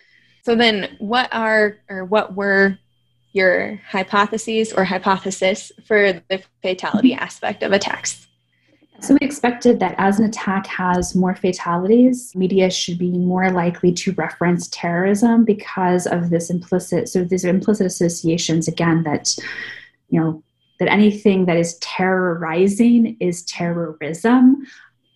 [0.44, 2.78] So then what are or what were
[3.32, 8.25] your hypotheses or hypothesis for the fatality aspect of attacks?
[9.00, 13.92] So we expected that as an attack has more fatalities, media should be more likely
[13.92, 19.36] to reference terrorism because of this implicit, so these are implicit associations again that,
[20.08, 20.42] you know,
[20.78, 24.66] that anything that is terrorizing is terrorism.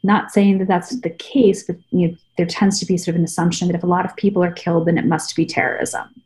[0.02, 3.18] Not saying that that's the case, but you know, there tends to be sort of
[3.18, 6.19] an assumption that if a lot of people are killed, then it must be terrorism.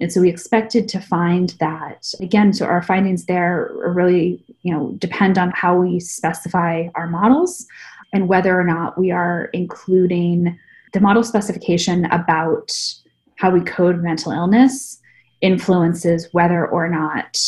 [0.00, 4.92] And so we expected to find that again, so our findings there really, you know,
[4.98, 7.66] depend on how we specify our models
[8.12, 10.58] and whether or not we are including
[10.92, 12.72] the model specification about
[13.36, 15.00] how we code mental illness
[15.40, 17.38] influences whether or not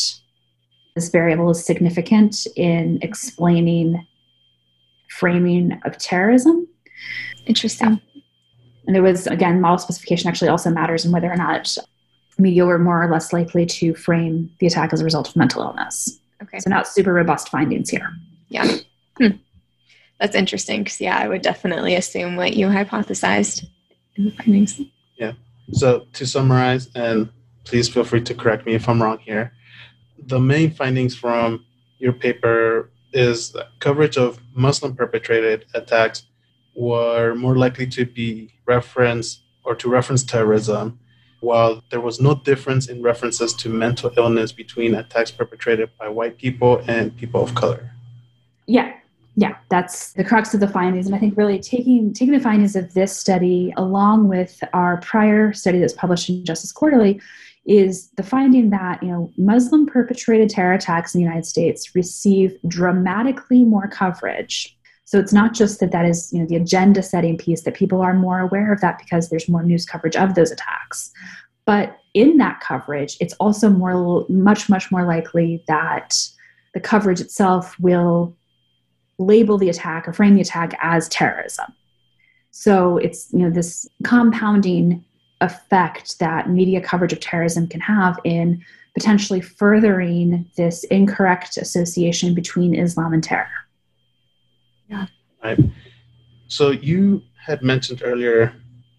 [0.95, 4.07] this variable is significant in explaining
[5.09, 6.67] framing of terrorism.
[7.47, 8.01] Interesting.
[8.87, 11.77] And there was, again, model specification actually also matters in whether or not
[12.39, 15.63] media were more or less likely to frame the attack as a result of mental
[15.63, 16.19] illness.
[16.43, 16.59] Okay.
[16.59, 18.11] So, not super robust findings here.
[18.49, 18.77] Yeah.
[19.19, 19.37] Hmm.
[20.21, 23.65] That's interesting because, yeah, I would definitely assume what you hypothesized
[24.17, 24.81] in the findings.
[25.19, 25.33] Yeah.
[25.73, 27.31] So, to summarize, and
[27.65, 29.53] please feel free to correct me if I'm wrong here,
[30.19, 31.65] the main findings from
[31.99, 36.25] your paper is that coverage of Muslim perpetrated attacks
[36.75, 40.99] were more likely to be referenced or to reference terrorism,
[41.47, 46.37] while there was no difference in references to mental illness between attacks perpetrated by white
[46.37, 47.93] people and people of color.
[48.67, 48.93] Yeah,
[49.37, 51.07] yeah, that's the crux of the findings.
[51.07, 55.53] And I think really taking taking the findings of this study along with our prior
[55.53, 57.21] study that's published in Justice Quarterly
[57.65, 62.57] is the finding that you know Muslim perpetrated terror attacks in the United States receive
[62.67, 64.76] dramatically more coverage
[65.07, 68.03] so it's not just that that is you know the agenda setting piece that people
[68.03, 71.13] are more aware of that because there's more news coverage of those attacks.
[71.65, 76.19] But in that coverage, it's also more much much more likely that
[76.75, 78.37] the coverage itself will
[79.19, 81.73] label the attack or frame the attack as terrorism.
[82.51, 85.05] So it's you know this compounding
[85.41, 92.75] effect that media coverage of terrorism can have in potentially furthering this incorrect association between
[92.75, 93.66] Islam and terror.
[94.89, 95.07] Yeah.
[95.43, 95.59] Right.
[96.49, 98.55] So you had mentioned earlier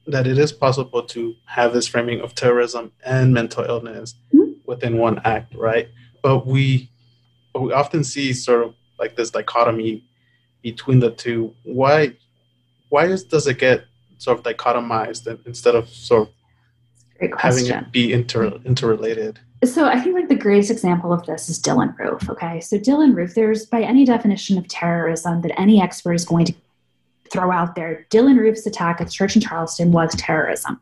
[0.07, 4.53] that it is possible to have this framing of terrorism and mental illness mm-hmm.
[4.65, 5.89] within one act, right?
[6.21, 6.89] But we
[7.53, 10.03] but we often see sort of like this dichotomy
[10.61, 11.53] between the two.
[11.63, 12.13] Why
[12.89, 13.85] why is, does it get
[14.17, 16.29] sort of dichotomized instead of sort
[17.21, 19.39] of having it be inter, interrelated?
[19.65, 22.29] So I think like the greatest example of this is Dylann Roof.
[22.29, 26.45] Okay, so Dylann Roof, there's by any definition of terrorism that any expert is going
[26.45, 26.53] to
[27.31, 30.79] throw out there, Dylann Roof's attack at the church in Charleston was terrorism.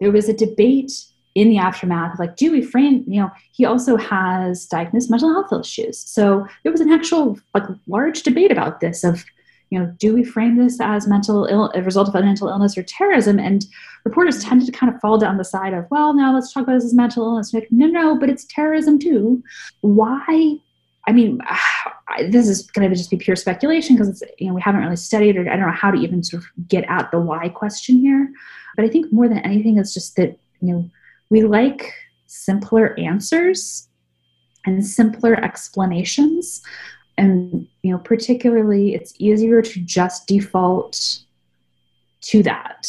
[0.00, 0.92] There was a debate
[1.34, 3.04] in the aftermath, of like, do we frame?
[3.06, 5.98] You know, he also has diagnosed mental health issues.
[5.98, 9.24] So there was an actual like large debate about this of
[9.72, 12.76] you know, do we frame this as mental Ill- a result of a mental illness
[12.76, 13.38] or terrorism?
[13.38, 13.64] And
[14.04, 16.74] reporters tended to kind of fall down the side of, well, now let's talk about
[16.74, 17.54] this as mental illness.
[17.54, 19.42] Like, no, no, but it's terrorism too.
[19.80, 20.56] Why?
[21.08, 21.40] I mean,
[22.28, 25.38] this is going to just be pure speculation because you know we haven't really studied
[25.38, 28.30] or I don't know how to even sort of get at the why question here.
[28.76, 30.90] But I think more than anything, it's just that you know
[31.30, 31.94] we like
[32.26, 33.88] simpler answers
[34.66, 36.60] and simpler explanations
[37.18, 41.20] and you know particularly it's easier to just default
[42.22, 42.88] to that.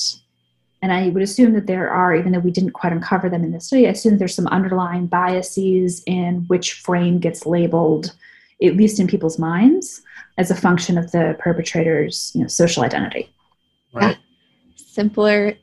[0.82, 3.52] And i would assume that there are even though we didn't quite uncover them in
[3.52, 8.14] this study i assume there's some underlying biases in which frame gets labeled
[8.62, 10.02] at least in people's minds
[10.38, 13.30] as a function of the perpetrator's you know, social identity.
[13.94, 14.18] Right.
[14.76, 15.56] Simpler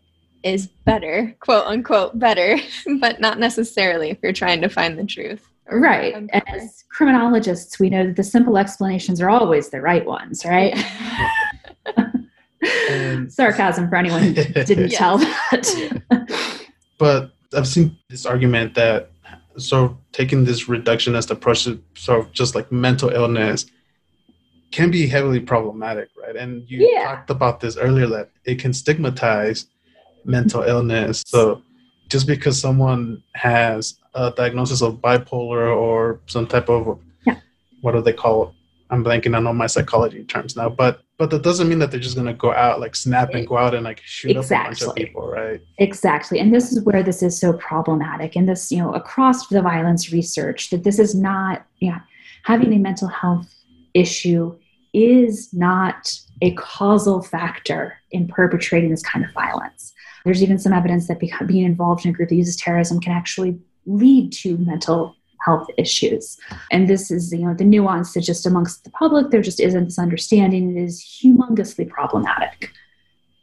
[0.43, 2.59] is better quote unquote better
[3.01, 6.15] but not necessarily if you're trying to find the truth Right.
[6.15, 10.77] Um, As criminologists, we know that the simple explanations are always the right ones, right?
[13.29, 16.67] Sarcasm for anyone who didn't tell that.
[16.99, 19.11] but I've seen this argument that
[19.57, 23.67] sort of taking this reductionist approach to sort of just like mental illness
[24.71, 26.37] can be heavily problematic, right?
[26.37, 27.05] And you yeah.
[27.05, 29.67] talked about this earlier that it can stigmatize
[30.25, 31.23] mental illness.
[31.27, 31.63] So
[32.09, 37.37] just because someone has a diagnosis of bipolar or some type of yeah.
[37.81, 38.55] what do they call it?
[38.91, 42.01] I'm blanking on all my psychology terms now, but but that doesn't mean that they're
[42.01, 44.57] just gonna go out like snap and go out and like shoot exactly.
[44.57, 45.61] up a bunch of people, right?
[45.79, 49.63] Exactly, and this is where this is so problematic, and this you know across the
[49.63, 52.01] violence research that this is not yeah
[52.43, 53.55] having a mental health
[53.95, 54.57] issue
[54.93, 56.13] is not
[56.43, 59.93] a causal factor in perpetrating this kind of violence.
[60.25, 63.59] There's even some evidence that being involved in a group that uses terrorism can actually
[63.87, 66.39] lead to mental health issues.
[66.71, 69.85] And this is, you know, the nuance that just amongst the public, there just isn't
[69.85, 70.77] this understanding.
[70.77, 72.71] It is humongously problematic.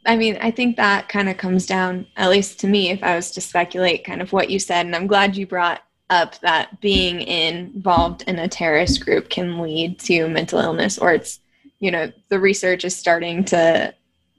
[0.06, 3.16] I mean, I think that kind of comes down, at least to me, if I
[3.16, 4.86] was to speculate kind of what you said.
[4.86, 9.98] And I'm glad you brought up that being involved in a terrorist group can lead
[10.00, 11.40] to mental illness, or it's,
[11.80, 13.92] you know, the research is starting to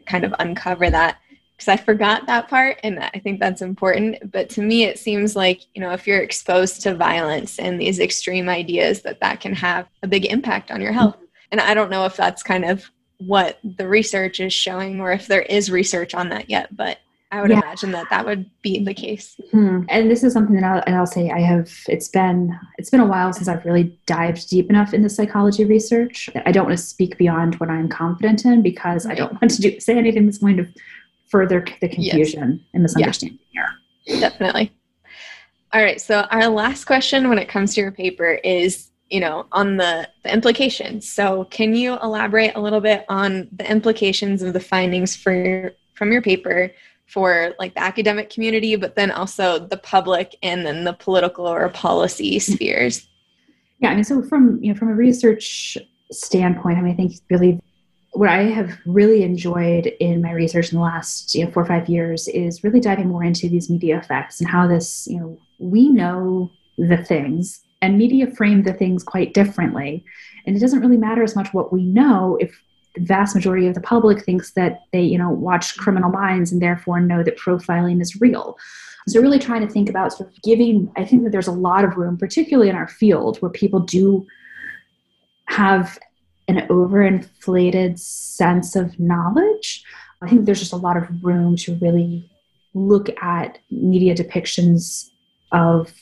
[0.07, 1.17] kind of uncover that
[1.59, 4.31] because I forgot that part and I think that's important.
[4.31, 7.99] But to me, it seems like, you know, if you're exposed to violence and these
[7.99, 11.17] extreme ideas, that that can have a big impact on your health.
[11.51, 15.27] And I don't know if that's kind of what the research is showing or if
[15.27, 16.99] there is research on that yet, but
[17.31, 17.59] I would yeah.
[17.59, 19.39] imagine that that would be the case.
[19.51, 19.81] Hmm.
[19.89, 21.71] And this is something that I'll, and I'll say I have.
[21.87, 26.29] It's been it's been a while since I've really dived deep enough into psychology research.
[26.45, 29.61] I don't want to speak beyond what I'm confident in because I don't want to
[29.61, 30.67] do say anything that's going to
[31.29, 32.69] further the confusion yes.
[32.73, 33.65] and misunderstanding yeah.
[34.03, 34.19] here.
[34.19, 34.71] Definitely.
[35.71, 36.01] All right.
[36.01, 40.09] So our last question when it comes to your paper is, you know, on the,
[40.23, 41.07] the implications.
[41.07, 45.71] So can you elaborate a little bit on the implications of the findings for your,
[45.93, 46.71] from your paper
[47.05, 51.69] for like the academic community, but then also the public and then the political or
[51.69, 52.53] policy mm-hmm.
[52.53, 53.07] spheres?
[53.79, 55.77] Yeah, I mean, so from you know from a research
[56.11, 57.61] standpoint, I mean, I think really
[58.19, 61.65] what I have really enjoyed in my research in the last you know four or
[61.65, 65.39] five years is really diving more into these media effects and how this you know
[65.57, 70.03] we know the things and media frame the things quite differently.
[70.45, 72.61] And it doesn't really matter as much what we know if
[72.95, 76.61] the vast majority of the public thinks that they you know watch criminal minds and
[76.61, 78.57] therefore know that profiling is real.
[79.07, 81.85] So really trying to think about sort of giving i think that there's a lot
[81.85, 84.27] of room particularly in our field where people do
[85.45, 85.97] have
[86.49, 89.83] an overinflated sense of knowledge.
[90.21, 92.29] I think there's just a lot of room to really
[92.73, 95.09] look at media depictions
[95.51, 95.93] of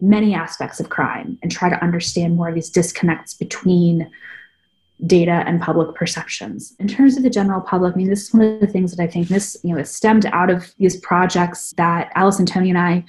[0.00, 4.10] many aspects of crime and try to understand more of these disconnects between
[5.06, 6.74] data and public perceptions.
[6.78, 9.02] In terms of the general public, I mean, this is one of the things that
[9.02, 12.78] I think this, you know, is stemmed out of these projects that Allison Tony and
[12.78, 13.04] I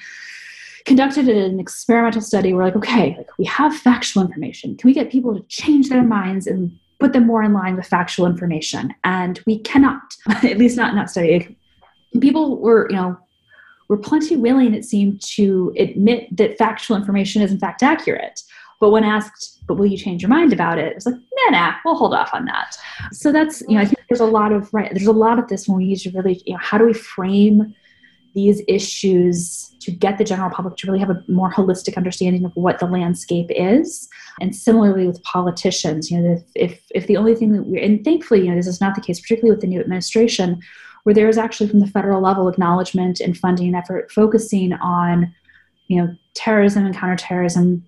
[0.86, 2.54] conducted an experimental study.
[2.54, 4.78] We're like, okay, like we have factual information.
[4.78, 7.88] Can we get people to change their minds and put them more in line with
[7.88, 8.94] factual information?
[9.04, 11.58] And we cannot, at least not in that study.
[12.22, 13.18] People were, you know,
[13.88, 18.42] were plenty willing, it seemed, to admit that factual information is in fact accurate.
[18.80, 20.96] But when asked, but will you change your mind about it?
[20.96, 22.76] It's like, nah, nah, we'll hold off on that.
[23.12, 25.48] So that's, you know, I think there's a lot of, right, there's a lot of
[25.48, 27.74] this when we need to really, you know, how do we frame
[28.36, 32.52] these issues to get the general public to really have a more holistic understanding of
[32.56, 34.08] what the landscape is.
[34.42, 38.04] And similarly with politicians, you know, if, if, if the only thing that we're, and
[38.04, 40.60] thankfully, you know, this is not the case, particularly with the new administration,
[41.04, 45.34] where there is actually from the federal level acknowledgement and funding and effort focusing on,
[45.88, 47.86] you know, terrorism and counterterrorism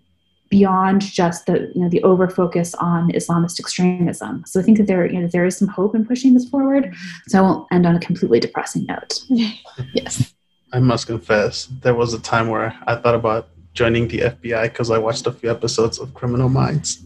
[0.50, 4.44] beyond just the you know the over focus on Islamist extremism.
[4.46, 6.86] So I think that there you know there is some hope in pushing this forward.
[6.86, 7.30] Mm-hmm.
[7.30, 9.20] So I won't end on a completely depressing note.
[9.94, 10.34] yes.
[10.74, 14.92] I must confess, there was a time where I thought about joining the FBI because
[14.92, 17.04] I watched a few episodes of Criminal Minds.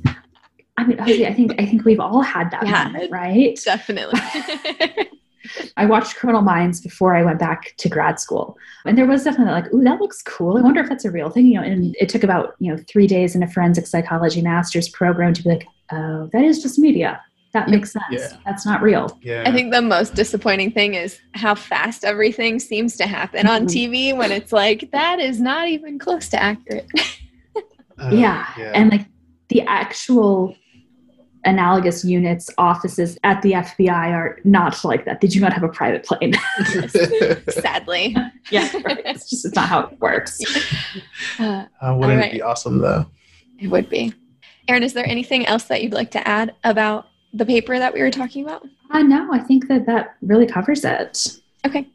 [0.78, 3.60] I mean, I think I think we've all had that yeah, moment, right?
[3.64, 4.20] Definitely.
[5.78, 9.54] I watched Criminal Minds before I went back to grad school, and there was definitely
[9.54, 10.58] like, "Ooh, that looks cool.
[10.58, 12.82] I wonder if that's a real thing." You know, and it took about you know
[12.88, 16.80] three days in a forensic psychology master's program to be like, "Oh, that is just
[16.80, 17.22] media
[17.54, 18.06] that makes sense.
[18.12, 18.38] Yeah.
[18.46, 19.20] That's not real.
[19.22, 19.44] Yeah.
[19.46, 23.94] I think the most disappointing thing is how fast everything seems to happen on mm-hmm.
[23.94, 26.88] TV when it's like that is not even close to accurate.
[27.56, 28.48] uh, yeah.
[28.58, 28.72] yeah.
[28.74, 29.06] And like
[29.50, 30.56] the actual
[31.44, 35.22] analogous units offices at the FBI are not like that.
[35.22, 36.34] They do not have a private plane.
[37.50, 38.16] Sadly.
[38.52, 38.70] yeah.
[38.84, 39.02] Right.
[39.06, 40.40] It's just it's not how it works.
[41.40, 42.32] Uh, uh, wouldn't right.
[42.32, 43.06] it be awesome though?
[43.60, 44.14] It would be.
[44.68, 48.02] Erin, is there anything else that you'd like to add about the paper that we
[48.02, 48.68] were talking about?
[48.90, 51.38] Uh, no, I think that that really covers it.
[51.66, 51.88] Okay.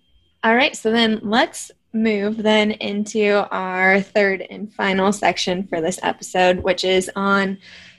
[0.45, 0.77] All right.
[0.77, 6.85] So then let's move then into our third and final section for this episode, which
[6.85, 7.59] is on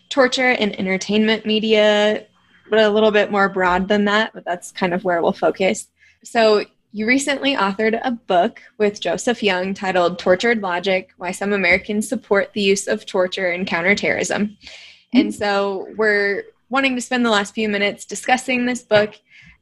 [0.10, 2.26] torture and entertainment media,
[2.70, 5.88] but a little bit more broad than that, but that's kind of where we'll focus.
[6.24, 6.64] So
[6.94, 12.54] you recently authored a book with Joseph Young titled Tortured Logic Why Some Americans Support
[12.54, 14.48] the Use of Torture in Counterterrorism.
[14.48, 15.18] Mm-hmm.
[15.20, 19.16] And so we're wanting to spend the last few minutes discussing this book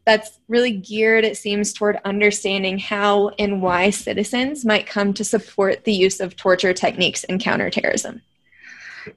[0.05, 5.83] that's really geared, it seems, toward understanding how and why citizens might come to support
[5.83, 8.21] the use of torture techniques in counterterrorism.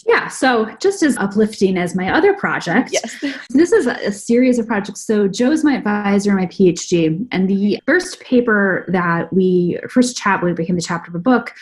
[0.07, 3.25] Yeah, so just as uplifting as my other project, yes.
[3.51, 5.07] this is a, series of projects.
[5.07, 10.53] So Joe's my advisor, my PhD, and the first paper that we, first chat when
[10.53, 11.55] it became the chapter of a book,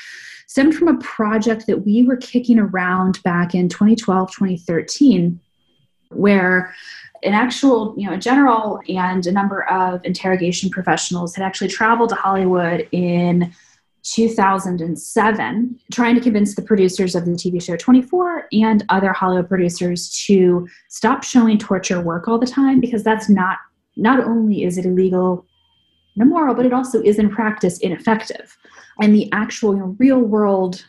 [0.49, 5.41] stemmed from a project that we were kicking around back in 2012, 2013
[6.11, 6.75] where
[7.23, 12.11] an actual, you know, a general and a number of interrogation professionals had actually traveled
[12.11, 13.53] to Hollywood in
[14.03, 20.11] 2007, trying to convince the producers of the TV show 24 and other Hollywood producers
[20.27, 23.59] to stop showing torture work all the time because that's not
[23.97, 25.47] not only is it illegal
[26.15, 28.57] and immoral, but it also is in practice ineffective.
[29.01, 30.87] And the actual you know, real world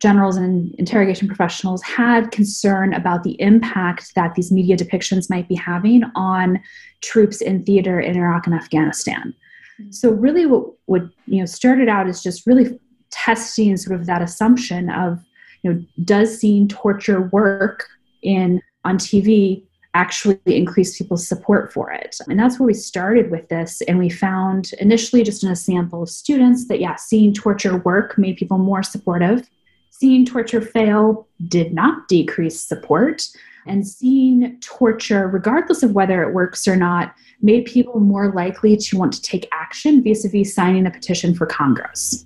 [0.00, 5.54] generals and interrogation professionals had concern about the impact that these media depictions might be
[5.54, 6.60] having on
[7.02, 9.34] troops in theater in Iraq and Afghanistan.
[9.80, 9.90] Mm-hmm.
[9.92, 12.78] So really what what you know started out is just really
[13.10, 15.20] testing sort of that assumption of
[15.62, 17.86] you know does seeing torture work
[18.22, 22.16] in on TV actually increase people's support for it.
[22.28, 23.82] And that's where we started with this.
[23.82, 28.16] And we found initially, just in a sample of students, that yeah, seeing torture work
[28.16, 29.48] made people more supportive.
[30.00, 33.28] Seeing torture fail did not decrease support.
[33.66, 38.96] And seeing torture, regardless of whether it works or not, made people more likely to
[38.96, 42.24] want to take action vis a vis signing a petition for Congress.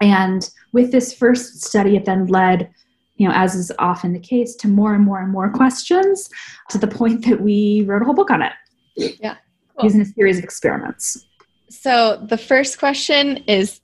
[0.00, 2.70] And with this first study, it then led,
[3.16, 6.30] you know, as is often the case, to more and more and more questions
[6.70, 8.52] to the point that we wrote a whole book on it.
[8.96, 9.36] Yeah.
[9.76, 9.86] Cool.
[9.86, 11.26] Using a series of experiments.
[11.68, 13.80] So the first question is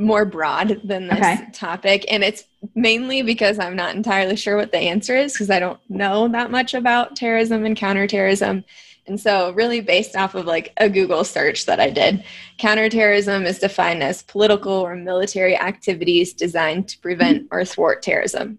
[0.00, 1.46] more broad than this okay.
[1.52, 2.44] topic, and it's
[2.74, 6.50] mainly because I'm not entirely sure what the answer is because I don't know that
[6.50, 8.64] much about terrorism and counterterrorism.
[9.06, 12.24] And so, really, based off of like a Google search that I did,
[12.58, 18.58] counterterrorism is defined as political or military activities designed to prevent or thwart terrorism.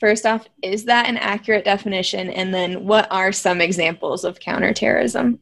[0.00, 2.28] First off, is that an accurate definition?
[2.28, 5.38] And then, what are some examples of counterterrorism?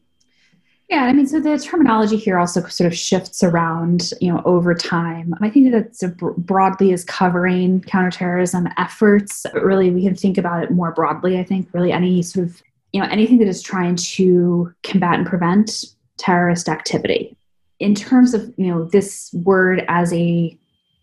[0.92, 4.74] Yeah, I mean, so the terminology here also sort of shifts around, you know, over
[4.74, 5.34] time.
[5.40, 6.04] I think that it's
[6.36, 9.46] broadly is covering counterterrorism efforts.
[9.54, 11.38] But really, we can think about it more broadly.
[11.38, 12.62] I think really any sort of
[12.92, 15.82] you know anything that is trying to combat and prevent
[16.18, 17.38] terrorist activity
[17.80, 20.54] in terms of you know this word as a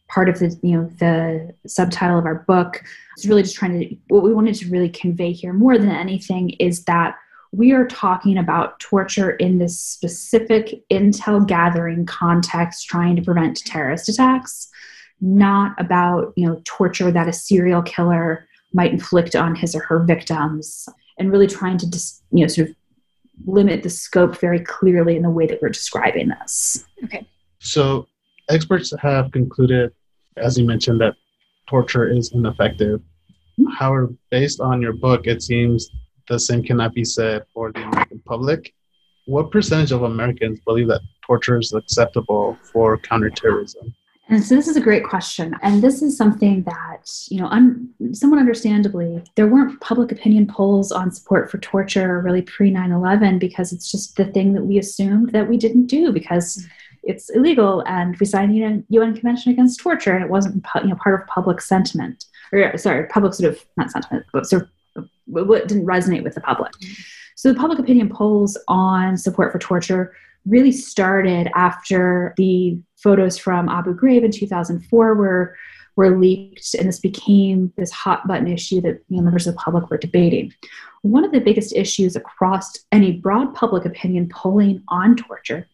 [0.07, 2.83] part of the you know the subtitle of our book
[3.17, 6.51] is really just trying to what we wanted to really convey here more than anything
[6.59, 7.15] is that
[7.51, 14.07] we are talking about torture in this specific intel gathering context trying to prevent terrorist
[14.09, 14.69] attacks
[15.21, 20.03] not about you know torture that a serial killer might inflict on his or her
[20.03, 20.87] victims
[21.17, 22.75] and really trying to just you know sort of
[23.45, 26.85] limit the scope very clearly in the way that we're describing this.
[27.05, 27.25] Okay.
[27.59, 28.07] So
[28.49, 29.91] experts have concluded,
[30.37, 31.15] as you mentioned, that
[31.67, 32.99] torture is ineffective.
[33.59, 33.67] Mm-hmm.
[33.77, 35.89] However, based on your book, it seems
[36.29, 38.73] the same cannot be said for the American public.
[39.25, 43.93] What percentage of Americans believe that torture is acceptable for counterterrorism?
[44.31, 45.55] And so this is a great question.
[45.63, 50.91] And this is something that, you know, un- somewhat understandably, there weren't public opinion polls
[50.91, 54.77] on support for torture really pre 9 11 because it's just the thing that we
[54.77, 56.67] assumed that we didn't do because
[57.01, 60.95] it's illegal and we signed the UN Convention Against Torture and it wasn't you know,
[60.95, 62.25] part of public sentiment.
[62.51, 64.69] Or, sorry, public sort of, not sentiment, but sort of
[65.29, 66.71] what didn't resonate with the public.
[67.35, 70.13] So the public opinion polls on support for torture
[70.45, 75.55] really started after the photos from Abu Ghraib in 2004 were
[75.95, 79.59] were leaked, and this became this hot button issue that you know, members of the
[79.59, 80.53] public were debating.
[81.01, 85.67] One of the biggest issues across any broad public opinion polling on torture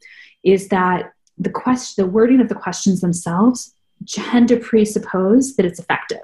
[0.43, 3.75] is that the question, the wording of the questions themselves
[4.07, 6.21] tend to presuppose that it's effective.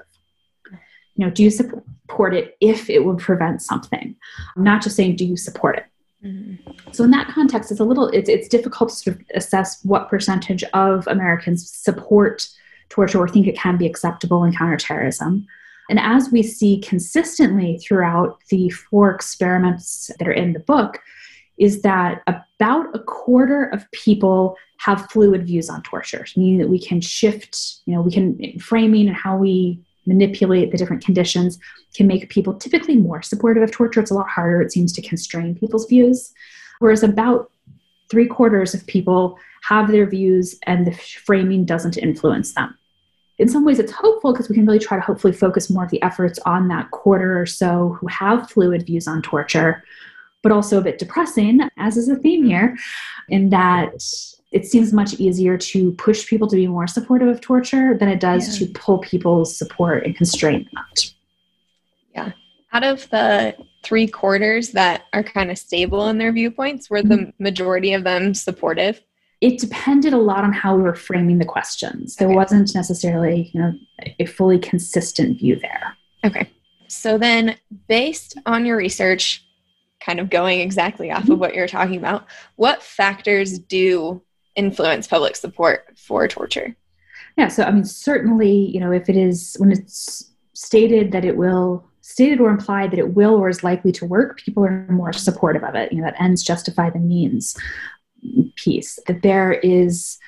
[1.16, 4.16] You know, do you support it if it would prevent something?
[4.56, 5.86] I'm not just saying, do you support it?
[6.26, 6.70] Mm-hmm.
[6.92, 10.08] So in that context, it's a little it's it's difficult to sort of assess what
[10.08, 12.48] percentage of Americans support
[12.88, 15.46] torture or think it can be acceptable in counterterrorism.
[15.90, 21.00] And as we see consistently throughout the four experiments that are in the book,
[21.58, 26.78] is that about a quarter of people have fluid views on torture, meaning that we
[26.78, 31.58] can shift, you know, we can framing and how we manipulate the different conditions
[31.94, 34.00] can make people typically more supportive of torture.
[34.00, 36.32] It's a lot harder, it seems, to constrain people's views.
[36.80, 37.50] Whereas about
[38.10, 39.38] three quarters of people
[39.68, 42.76] have their views and the framing doesn't influence them.
[43.38, 45.90] In some ways, it's hopeful because we can really try to hopefully focus more of
[45.90, 49.82] the efforts on that quarter or so who have fluid views on torture,
[50.42, 52.76] but also a bit depressing, as is a theme here,
[53.28, 53.94] in that
[54.52, 58.20] it seems much easier to push people to be more supportive of torture than it
[58.20, 58.66] does yeah.
[58.66, 61.10] to pull people's support and constrain that.
[62.14, 62.32] Yeah.
[62.72, 67.16] Out of the three quarters that are kind of stable in their viewpoints, were the
[67.16, 67.42] mm-hmm.
[67.42, 69.00] majority of them supportive?
[69.40, 72.16] It depended a lot on how we were framing the questions.
[72.16, 72.36] There okay.
[72.36, 73.72] wasn't necessarily, you know,
[74.20, 75.96] a fully consistent view there.
[76.24, 76.48] Okay.
[76.88, 77.56] So then
[77.88, 79.44] based on your research,
[79.98, 81.32] kind of going exactly off mm-hmm.
[81.32, 82.26] of what you're talking about,
[82.56, 84.22] what factors do
[84.56, 86.76] influence public support for torture?
[87.36, 91.36] Yeah, so I mean, certainly, you know, if it is when it's stated that it
[91.36, 95.12] will, stated or implied that it will or is likely to work, people are more
[95.12, 95.92] supportive of it.
[95.92, 97.56] You know, that ends justify the means
[98.56, 98.98] piece.
[99.06, 100.18] That there is,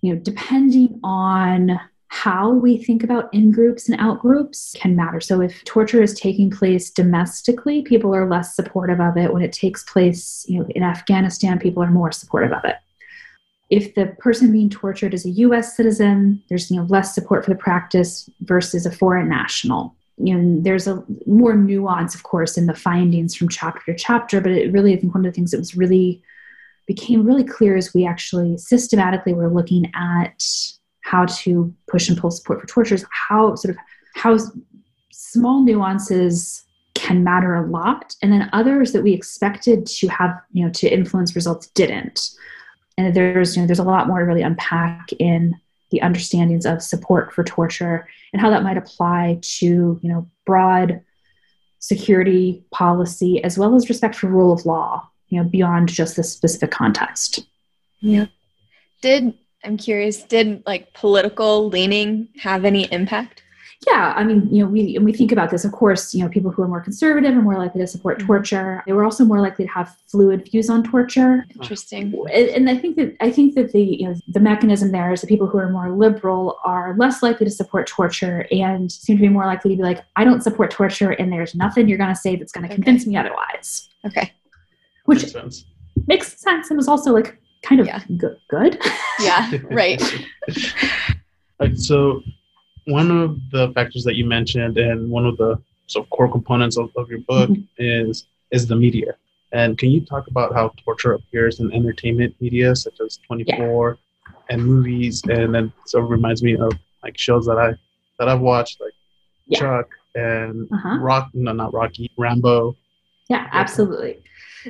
[0.00, 1.78] you know, depending on
[2.08, 5.20] how we think about in groups and out groups can matter.
[5.20, 9.32] So if torture is taking place domestically, people are less supportive of it.
[9.32, 12.76] When it takes place, you know, in Afghanistan, people are more supportive of it
[13.70, 17.50] if the person being tortured is a US citizen, there's you know less support for
[17.50, 19.94] the practice versus a foreign national.
[20.22, 24.40] you know, there's a more nuance, of course, in the findings from chapter to chapter,
[24.40, 26.22] but it really, I think one of the things that was really
[26.86, 30.44] became really clear as we actually systematically were looking at
[31.02, 33.80] how to push and pull support for tortures, how sort of
[34.14, 34.36] how
[35.10, 36.64] small nuances
[36.94, 40.88] can matter a lot, and then others that we expected to have, you know, to
[40.88, 42.30] influence results didn't.
[43.06, 45.54] And there's, you know, there's a lot more to really unpack in
[45.90, 51.00] the understandings of support for torture and how that might apply to you know broad
[51.78, 56.32] security policy as well as respect for rule of law you know beyond just this
[56.32, 57.40] specific context.
[58.00, 58.26] Yeah.
[59.02, 63.42] Did i'm curious did like political leaning have any impact
[63.86, 65.64] yeah, I mean, you know, we and we think about this.
[65.64, 68.26] Of course, you know, people who are more conservative are more likely to support mm-hmm.
[68.26, 68.82] torture.
[68.86, 71.46] They were also more likely to have fluid views on torture.
[71.54, 72.14] Interesting.
[72.30, 75.28] And I think that I think that the you know the mechanism there is that
[75.28, 79.28] people who are more liberal are less likely to support torture and seem to be
[79.30, 82.20] more likely to be like, I don't support torture, and there's nothing you're going to
[82.20, 82.82] say that's going to okay.
[82.82, 83.88] convince me otherwise.
[84.04, 84.30] Okay.
[85.06, 85.64] Which makes sense.
[86.06, 88.02] makes sense and was also like kind of yeah.
[88.50, 88.78] good.
[89.20, 89.50] Yeah.
[89.70, 90.02] Right.
[91.74, 92.22] so
[92.90, 96.76] one of the factors that you mentioned and one of the sort of core components
[96.76, 97.62] of, of your book mm-hmm.
[97.78, 99.14] is is the media.
[99.52, 104.34] And can you talk about how torture appears in entertainment media such as 24 yeah.
[104.48, 106.72] and movies and then sort of reminds me of
[107.02, 107.74] like shows that I
[108.18, 108.92] that I've watched like
[109.46, 109.58] yeah.
[109.58, 110.98] Chuck and uh-huh.
[111.00, 112.76] Rock no not Rocky, Rambo.
[113.28, 114.22] Yeah, absolutely.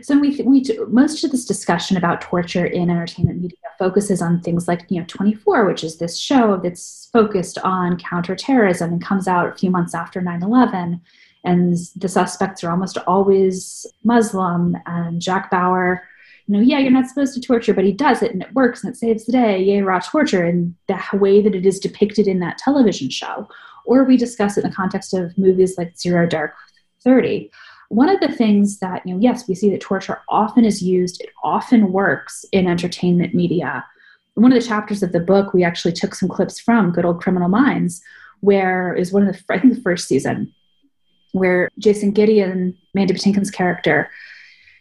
[0.03, 4.68] So we, we most of this discussion about torture in entertainment media focuses on things
[4.68, 9.49] like you know 24, which is this show that's focused on counterterrorism and comes out
[9.49, 11.01] a few months after 9/11,
[11.45, 14.76] and the suspects are almost always Muslim.
[14.86, 16.03] And Jack Bauer,
[16.47, 18.84] you know, yeah, you're not supposed to torture, but he does it and it works
[18.84, 19.61] and it saves the day.
[19.61, 20.45] Yay, raw torture!
[20.45, 23.49] And the way that it is depicted in that television show,
[23.86, 26.55] or we discuss it in the context of movies like Zero Dark
[27.03, 27.51] Thirty
[27.91, 31.20] one of the things that, you know, yes, we see that torture often is used,
[31.20, 33.84] it often works in entertainment media.
[34.34, 37.20] One of the chapters of the book, we actually took some clips from Good Old
[37.20, 38.01] Criminal Minds,
[38.41, 40.55] where is one of the, I think the first season,
[41.32, 44.09] where Jason Gideon, Mandy Patinkin's character,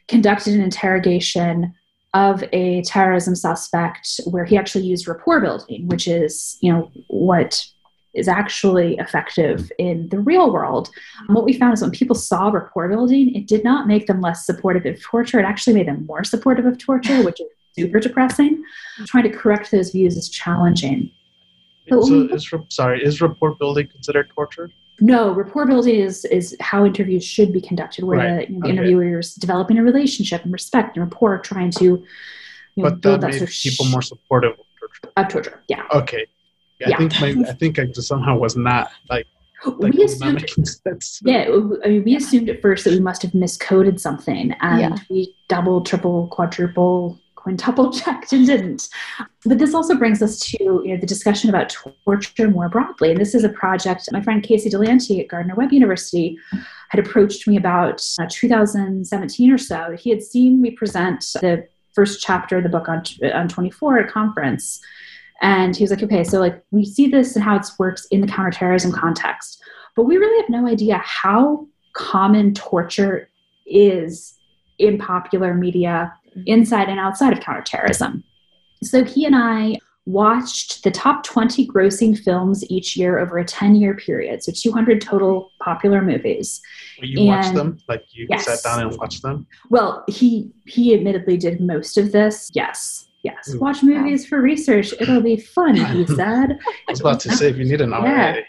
[0.07, 1.73] conducted an interrogation
[2.13, 7.65] of a terrorism suspect where he actually used rapport building, which is, you know, what
[8.13, 9.69] is actually effective mm.
[9.77, 10.89] in the real world.
[11.27, 14.21] And what we found is when people saw rapport building, it did not make them
[14.21, 15.39] less supportive of torture.
[15.39, 17.47] It actually made them more supportive of torture, which is
[17.77, 18.63] super depressing.
[19.05, 21.11] Trying to correct those views is challenging.
[21.89, 24.69] So, is, sorry, is rapport building considered torture?
[25.01, 28.47] No, rapport building is is how interviews should be conducted, where right.
[28.47, 28.77] the, you know, the okay.
[28.77, 33.21] interviewer is developing a relationship and respect and rapport, trying to you know, but build
[33.21, 35.13] that, that sort of people more supportive of torture.
[35.17, 35.85] Of torture, yeah.
[35.93, 36.27] Okay,
[36.79, 36.95] yeah.
[36.95, 39.25] I think my, I think I just somehow was not like.
[39.65, 40.45] like we assumed,
[41.23, 41.49] yeah,
[41.83, 44.97] I mean, we assumed at first that we must have miscoded something, and yeah.
[45.09, 48.89] we double, triple, quadruple, quintuple checked and didn't.
[49.45, 51.75] But this also brings us to you know, the discussion about
[52.05, 53.11] torture more broadly.
[53.11, 56.37] And this is a project my friend Casey Delehanty at Gardner Webb University
[56.89, 59.95] had approached me about uh, 2017 or so.
[59.97, 63.03] He had seen me present the first chapter of the book on,
[63.33, 64.81] on 24 at a conference
[65.41, 68.21] and he was like, okay, so like we see this and how it works in
[68.21, 69.61] the counterterrorism context,
[69.95, 73.29] but we really have no idea how common torture
[73.65, 74.35] is
[74.77, 76.41] in popular media mm-hmm.
[76.45, 78.23] inside and outside of counterterrorism.
[78.83, 83.75] So he and I watched the top 20 grossing films each year over a 10
[83.75, 84.43] year period.
[84.43, 86.61] So 200 total popular movies.
[86.99, 87.77] Well, you and, watched them?
[87.87, 88.45] Like you yes.
[88.45, 89.45] sat down and watched them?
[89.69, 92.49] Well, he he admittedly did most of this.
[92.53, 93.08] Yes.
[93.23, 94.93] Yes, watch movies for research.
[94.99, 96.57] It'll be fun, he said.
[96.87, 98.03] I was about to say, if you need an RA.
[98.03, 98.39] Yeah.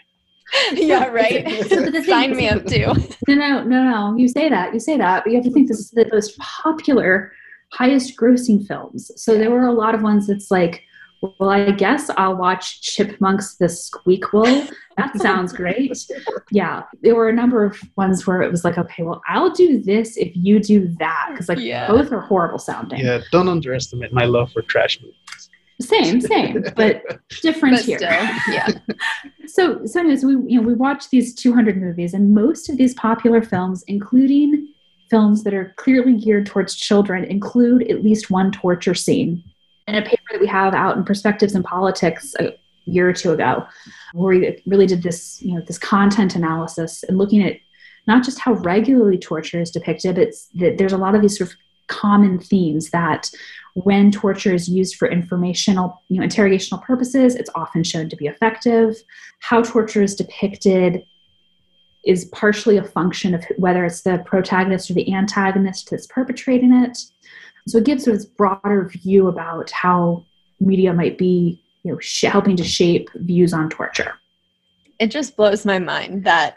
[0.73, 1.47] yeah, right.
[1.69, 2.93] so Sign me up too.
[3.27, 4.15] No, no, no, no.
[4.17, 4.73] You say that.
[4.73, 7.31] You say that, but you have to think this is the most popular,
[7.73, 9.11] highest grossing films.
[9.15, 10.83] So there were a lot of ones that's like,
[11.21, 14.71] well, I guess I'll watch Chipmunks the Squeakquel.
[14.97, 15.97] That sounds great.
[16.53, 19.81] Yeah, there were a number of ones where it was like, okay, well, I'll do
[19.81, 21.87] this if you do that, because like yeah.
[21.87, 22.99] both are horrible sounding.
[22.99, 25.15] Yeah, don't underestimate my love for trash movies.
[25.79, 27.03] Same, same, but
[27.41, 27.99] different but here.
[27.99, 28.67] Still, yeah.
[29.47, 32.93] so, so anyways, we you know we watched these 200 movies, and most of these
[32.95, 34.73] popular films, including
[35.09, 39.41] films that are clearly geared towards children, include at least one torture scene
[39.87, 43.31] in a paper that we have out in Perspectives in Politics a year or two
[43.31, 43.65] ago,
[44.13, 47.57] where we really did this, you know, this content analysis and looking at
[48.07, 51.51] not just how regularly torture is depicted, but that there's a lot of these sort
[51.51, 51.55] of
[51.87, 53.29] common themes that
[53.73, 58.27] when torture is used for informational, you know, interrogational purposes, it's often shown to be
[58.27, 58.95] effective.
[59.39, 61.05] How torture is depicted
[62.03, 66.97] is partially a function of whether it's the protagonist or the antagonist that's perpetrating it.
[67.67, 70.25] So it gives sort of this broader view about how
[70.59, 74.13] media might be, you know, sh- helping to shape views on torture.
[74.99, 76.55] It just blows my mind that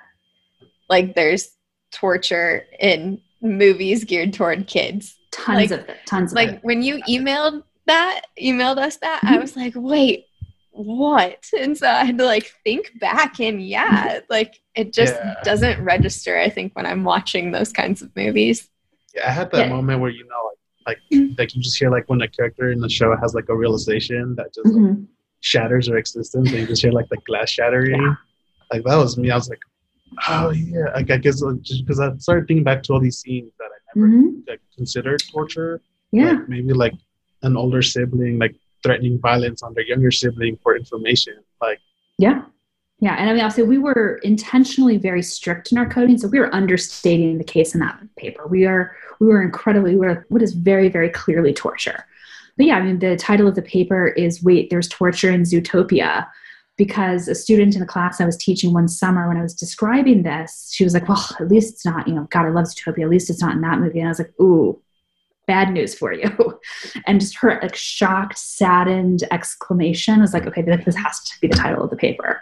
[0.90, 1.50] like there's
[1.92, 5.16] torture in movies geared toward kids.
[5.30, 5.96] Tons Like- of it.
[6.06, 6.40] Tons of it.
[6.40, 6.64] Like it.
[6.64, 9.40] when you emailed that, emailed us that, I Mhm.
[9.42, 10.26] was like, wait,
[10.72, 11.44] what?
[11.58, 15.34] And so I had to like think back and yeah, like it just Yeah.
[15.44, 18.68] doesn't register, I think, when I'm watching those kinds of movies.
[19.14, 19.72] Yeah, I had that Yeah.
[19.72, 20.50] moment where you know,
[20.86, 21.30] like, Mm.
[21.30, 23.56] like, like you just hear like when a character in the show has like a
[23.56, 25.06] realization that just like, Mhm.
[25.40, 28.00] shatters their existence, and you just hear like the glass shattering.
[28.00, 28.14] Yeah.
[28.72, 29.30] Like that was me.
[29.30, 29.60] I was like,
[30.28, 30.86] oh yeah.
[30.94, 34.08] Like I guess because I started thinking back to all these scenes that I never
[34.08, 34.48] Mhm.
[34.48, 35.80] like, considered torture.
[36.12, 36.32] Yeah.
[36.32, 36.94] Like, maybe like
[37.42, 41.34] an older sibling like threatening violence on their younger sibling for information.
[41.60, 41.80] Like
[42.18, 42.44] Yeah.
[43.04, 43.16] Yeah.
[43.16, 46.16] And I mean, I'll say we were intentionally very strict in our coding.
[46.16, 48.46] So we were understating the case in that paper.
[48.46, 52.06] We are, we were incredibly, we were what is very, very clearly torture.
[52.56, 56.26] But yeah, I mean, the title of the paper is Wait, There's Torture in Zootopia.
[56.78, 60.22] Because a student in a class I was teaching one summer, when I was describing
[60.22, 63.02] this, she was like, Well, at least it's not, you know, God, I love Zootopia.
[63.02, 63.98] At least it's not in that movie.
[63.98, 64.80] And I was like, Ooh,
[65.46, 66.58] bad news for you.
[67.06, 71.54] And just her like shocked, saddened exclamation was like, Okay, this has to be the
[71.54, 72.40] title of the paper.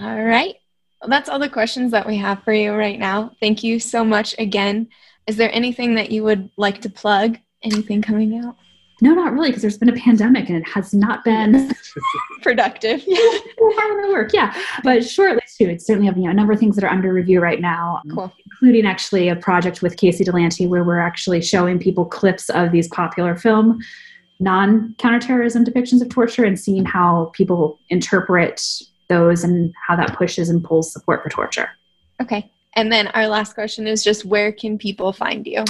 [0.00, 0.56] All right.
[1.00, 3.32] Well, that's all the questions that we have for you right now.
[3.40, 4.88] Thank you so much again.
[5.26, 7.38] Is there anything that you would like to plug?
[7.62, 8.56] Anything coming out?
[9.02, 11.70] No, not really, because there's been a pandemic and it has not been
[12.42, 13.04] Productive.
[13.04, 14.32] to work.
[14.32, 15.68] Yeah, but shortly too.
[15.68, 18.00] It's certainly have you know a number of things that are under review right now,
[18.14, 18.32] Cool.
[18.46, 22.88] including actually a project with Casey Delehanty where we're actually showing people clips of these
[22.88, 23.80] popular film
[24.40, 28.60] non-counterterrorism depictions of torture and seeing how people interpret
[29.08, 31.70] those and how that pushes and pulls support for torture.
[32.20, 32.50] Okay.
[32.74, 35.64] And then our last question is just where can people find you?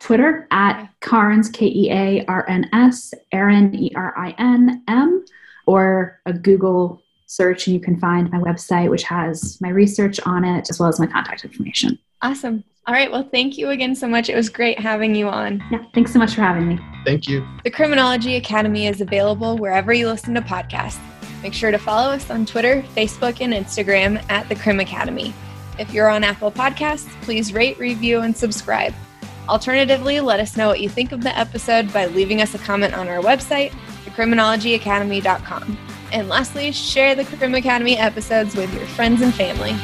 [0.00, 5.24] Twitter at Kearns, K E A R N S, Erin, E R I N M,
[5.66, 10.44] or a Google search, and you can find my website, which has my research on
[10.44, 11.98] it as well as my contact information.
[12.20, 12.64] Awesome.
[12.86, 13.10] All right.
[13.10, 14.28] Well, thank you again so much.
[14.28, 15.62] It was great having you on.
[15.70, 16.80] Yeah, thanks so much for having me.
[17.04, 17.46] thank you.
[17.62, 21.00] The Criminology Academy is available wherever you listen to podcasts.
[21.42, 25.34] Make sure to follow us on Twitter, Facebook, and Instagram at The Crim Academy.
[25.78, 28.94] If you're on Apple Podcasts, please rate, review, and subscribe.
[29.48, 32.94] Alternatively, let us know what you think of the episode by leaving us a comment
[32.94, 33.72] on our website,
[34.04, 35.78] thecriminologyacademy.com.
[36.12, 39.74] And lastly, share the Crim Academy episodes with your friends and family.